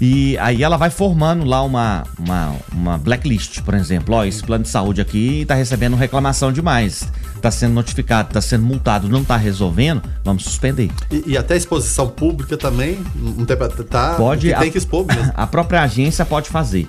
[0.00, 4.14] e aí ela vai formando lá uma, uma, uma blacklist, por exemplo.
[4.14, 7.08] Ó, esse plano de saúde aqui tá recebendo reclamação demais.
[7.40, 10.90] Tá sendo notificado, tá sendo multado, não tá resolvendo, vamos suspender.
[11.10, 13.56] E, e até exposição pública também, não tem
[13.88, 14.48] tá, Pode.
[14.48, 15.32] que tem a, que expor mesmo.
[15.36, 16.88] a própria agência pode fazer.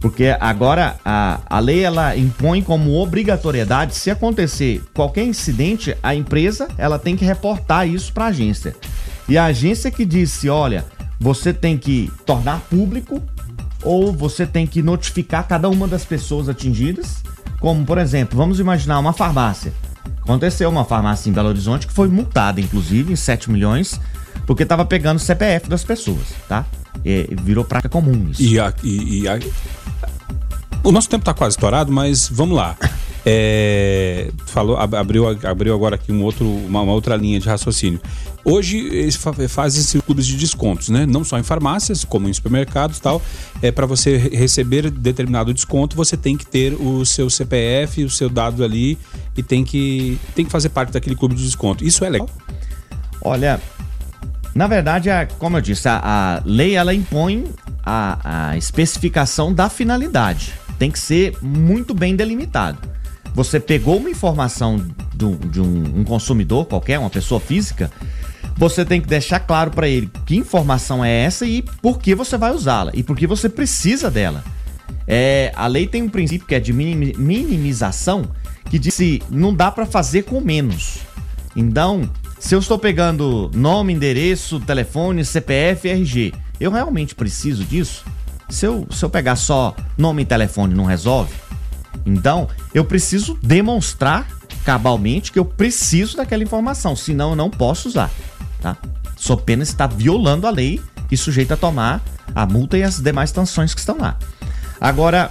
[0.00, 6.68] Porque agora a, a lei ela impõe como obrigatoriedade, se acontecer qualquer incidente, a empresa
[6.76, 8.74] ela tem que reportar isso para a agência.
[9.28, 10.84] E a agência que disse, olha,
[11.20, 13.22] você tem que tornar público
[13.82, 17.22] ou você tem que notificar cada uma das pessoas atingidas,
[17.62, 19.72] como por exemplo, vamos imaginar uma farmácia.
[20.20, 23.98] Aconteceu uma farmácia em Belo Horizonte que foi multada, inclusive, em 7 milhões,
[24.46, 26.66] porque estava pegando o CPF das pessoas, tá?
[27.04, 28.42] E virou prática comum isso.
[28.42, 29.38] E, a- e- e a-
[30.84, 32.76] O nosso tempo está quase estourado, mas vamos lá.
[33.24, 38.00] É, falou, ab- abriu, abriu agora aqui um outro, uma, uma outra linha de raciocínio.
[38.44, 39.08] Hoje
[39.48, 41.06] fazem-se clubes de descontos, né?
[41.06, 43.22] Não só em farmácias, como em supermercados e tal.
[43.62, 48.10] É para você re- receber determinado desconto, você tem que ter o seu CPF, o
[48.10, 48.98] seu dado ali
[49.36, 51.84] e tem que, tem que fazer parte daquele clube de desconto.
[51.84, 52.28] Isso é legal?
[53.20, 53.60] Olha,
[54.52, 57.44] na verdade, a- como eu disse, a, a lei ela impõe
[57.84, 60.52] a, a especificação da finalidade.
[60.76, 62.78] Tem que ser muito bem delimitado.
[63.34, 67.90] Você pegou uma informação do- de um, um consumidor qualquer, uma pessoa física,
[68.56, 72.36] você tem que deixar claro para ele que informação é essa e por que você
[72.36, 74.44] vai usá-la e por que você precisa dela.
[75.06, 78.24] É, a lei tem um princípio que é de minimi- minimização,
[78.70, 80.98] que diz que não dá para fazer com menos.
[81.56, 82.08] Então,
[82.38, 88.04] se eu estou pegando nome, endereço, telefone, CPF, RG, eu realmente preciso disso?
[88.48, 91.32] Se eu, se eu pegar só nome e telefone, não resolve?
[92.04, 94.26] Então, eu preciso demonstrar
[94.64, 98.10] cabalmente que eu preciso daquela informação, senão eu não posso usar,
[98.60, 98.76] tá?
[99.16, 100.80] Sou pena estar violando a lei
[101.10, 102.02] e sujeito a tomar
[102.34, 104.16] a multa e as demais sanções que estão lá.
[104.80, 105.30] Agora,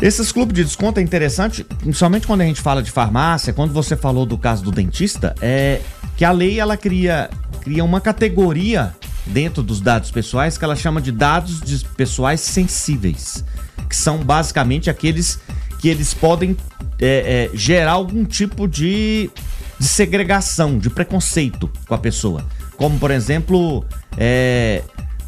[0.00, 3.96] esses clubes de desconto é interessante, principalmente quando a gente fala de farmácia, quando você
[3.96, 5.80] falou do caso do dentista, é
[6.16, 7.30] que a lei ela cria,
[7.62, 8.94] cria uma categoria
[9.26, 13.44] dentro dos dados pessoais que ela chama de dados pessoais sensíveis,
[13.88, 15.40] que são basicamente aqueles
[15.86, 16.56] que eles podem
[17.00, 19.30] é, é, gerar algum tipo de,
[19.78, 22.44] de segregação, de preconceito com a pessoa.
[22.76, 23.84] Como, por exemplo,
[24.18, 24.82] é,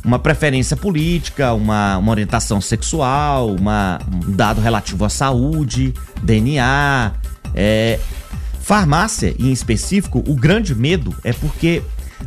[0.04, 5.94] uma preferência política, uma, uma orientação sexual, uma, um dado relativo à saúde,
[6.24, 7.12] DNA.
[7.54, 8.00] É,
[8.60, 11.84] farmácia, em específico, o grande medo é porque,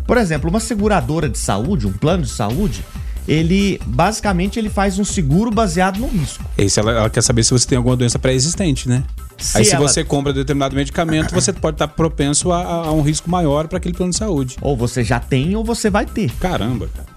[0.07, 2.82] por exemplo, uma seguradora de saúde, um plano de saúde,
[3.28, 6.43] ele basicamente ele faz um seguro baseado no risco.
[6.57, 9.03] Esse ela, ela quer saber se você tem alguma doença pré-existente, né?
[9.38, 13.01] Se Aí se ela- você compra determinado medicamento, você pode estar propenso a, a um
[13.01, 14.55] risco maior para aquele plano de saúde.
[14.61, 16.32] Ou você já tem ou você vai ter.
[16.39, 17.07] Caramba, cara.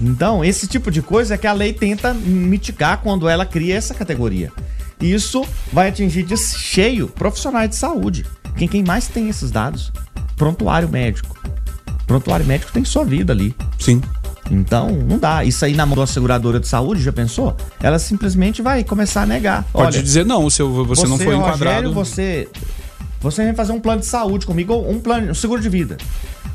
[0.00, 3.94] Então, esse tipo de coisa é que a lei tenta mitigar quando ela cria essa
[3.94, 4.52] categoria.
[5.00, 8.24] Isso vai atingir de cheio profissionais de saúde.
[8.56, 9.90] Quem, quem mais tem esses dados?
[10.36, 11.36] Prontuário médico.
[12.06, 13.54] Prontuário médico tem sua vida ali.
[13.78, 14.00] Sim.
[14.50, 15.44] Então, não dá.
[15.44, 17.56] Isso aí na mão da seguradora de saúde, já pensou?
[17.82, 19.64] Ela simplesmente vai começar a negar.
[19.72, 21.92] Pode Olha, dizer não, se eu- você, não foi Rogério, enquadrado.
[21.92, 22.48] você,
[23.20, 25.96] você vem fazer um plano de saúde comigo, ou um plano, um seguro de vida.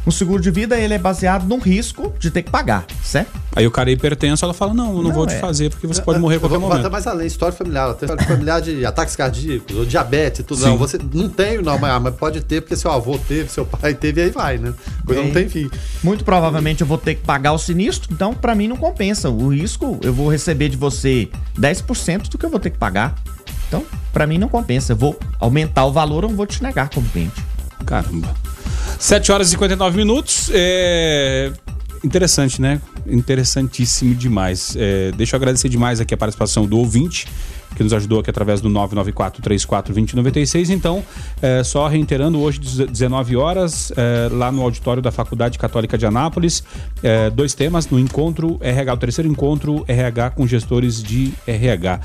[0.07, 3.29] Um seguro de vida, ele é baseado no risco de ter que pagar, certo?
[3.55, 5.39] Aí o cara é hipertenso, ela fala: Não, eu não, Não, vou te é.
[5.39, 6.91] fazer, porque você pode morrer a Eu qualquer vou- vou até momento.
[6.91, 7.93] mais além, história familiar.
[7.93, 10.59] Tem história familiar de ataques cardíacos, ou diabetes tudo.
[10.59, 10.65] Sim.
[10.69, 13.93] Não, você não tem, não, mas, mas pode ter, porque seu avô teve, seu pai
[13.93, 14.73] teve, e aí vai, né?
[15.05, 15.69] Coisa não Bem, tem fim.
[16.03, 19.29] Muito provavelmente eu vou ter que pagar o sinistro, então pra mim não compensa.
[19.29, 23.13] O risco, eu vou receber de você 10% do que eu vou ter que pagar.
[23.71, 24.91] Então, pra mim não compensa.
[24.91, 27.41] Eu vou aumentar o valor, não vou te negar como cliente.
[27.85, 28.35] Caramba.
[28.99, 30.51] 7 horas e 59 minutos.
[30.53, 31.53] É.
[32.03, 32.81] Interessante, né?
[33.07, 34.75] Interessantíssimo demais.
[34.77, 37.27] É, deixa eu agradecer demais aqui a participação do ouvinte,
[37.75, 40.69] que nos ajudou aqui através do 994-34-2096.
[40.69, 41.03] Então,
[41.41, 46.63] é, só reiterando, hoje, 19 horas, é, lá no auditório da Faculdade Católica de Anápolis,
[47.01, 51.99] é, dois temas no encontro RH, o terceiro encontro RH com gestores de RH.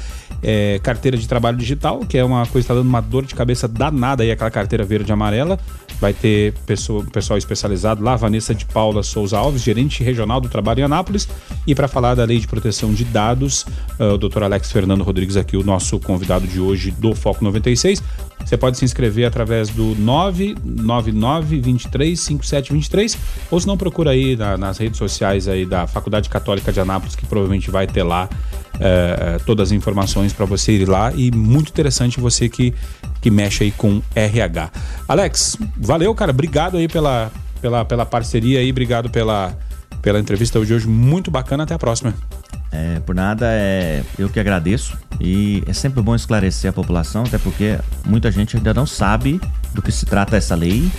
[0.82, 3.66] Carteira de trabalho digital, que é uma coisa que está dando uma dor de cabeça
[3.66, 5.58] danada aí, aquela carteira verde e amarela.
[6.00, 10.80] Vai ter pessoa, pessoal especializado lá, Vanessa de Paula Souza Alves, gerente regional do trabalho
[10.80, 11.28] em Anápolis.
[11.66, 13.62] E para falar da lei de proteção de dados,
[13.98, 18.02] uh, o doutor Alex Fernando Rodrigues, aqui, o nosso convidado de hoje do Foco 96.
[18.44, 23.18] Você pode se inscrever através do 999 23 5723
[23.50, 27.16] ou se não procura aí na, nas redes sociais aí da Faculdade Católica de Anápolis
[27.16, 28.28] que provavelmente vai ter lá
[28.78, 32.74] é, todas as informações para você ir lá e muito interessante você que,
[33.20, 34.70] que mexe aí com RH.
[35.08, 36.30] Alex, valeu, cara.
[36.30, 39.56] Obrigado aí pela, pela, pela parceria aí, obrigado pela,
[40.02, 40.86] pela entrevista de hoje.
[40.86, 41.64] Muito bacana.
[41.64, 42.14] Até a próxima.
[42.70, 44.98] É, por nada, é, eu que agradeço.
[45.20, 49.40] E é sempre bom esclarecer a população, até porque muita gente ainda não sabe
[49.72, 50.90] do que se trata essa lei.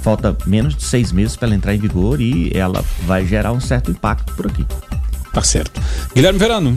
[0.00, 3.60] Falta menos de seis meses para ela entrar em vigor e ela vai gerar um
[3.60, 4.64] certo impacto por aqui.
[5.32, 5.80] Tá certo.
[6.14, 6.70] Guilherme Verano,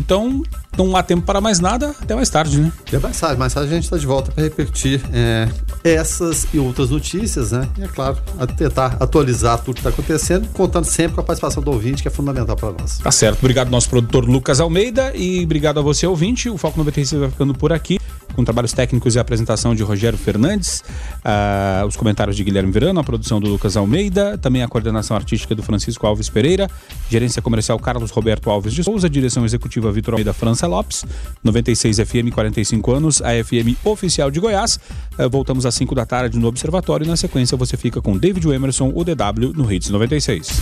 [0.71, 2.71] então não há tempo para mais nada, até mais tarde, né?
[2.87, 5.49] Até mais tarde, mais tarde a gente está de volta para repetir é,
[5.83, 7.67] essas e outras notícias, né?
[7.77, 11.61] E é claro, a tentar atualizar tudo que está acontecendo, contando sempre com a participação
[11.61, 12.99] do ouvinte, que é fundamental para nós.
[12.99, 13.39] Tá certo.
[13.39, 16.49] Obrigado, nosso produtor Lucas Almeida, e obrigado a você, ouvinte.
[16.49, 17.99] O Foco 96 vai ficando por aqui
[18.35, 20.83] com trabalhos técnicos e apresentação de Rogério Fernandes,
[21.19, 25.53] uh, os comentários de Guilherme Verano, a produção do Lucas Almeida, também a coordenação artística
[25.55, 26.69] do Francisco Alves Pereira,
[27.09, 31.05] gerência comercial Carlos Roberto Alves de Souza, direção executiva Vitor Almeida França Lopes,
[31.43, 34.79] 96 FM, 45 anos, a FM oficial de Goiás.
[35.17, 38.47] Uh, voltamos às 5 da tarde no Observatório e na sequência você fica com David
[38.47, 40.61] Emerson, o DW, no Hits 96.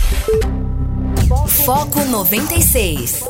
[1.64, 3.22] Foco 96.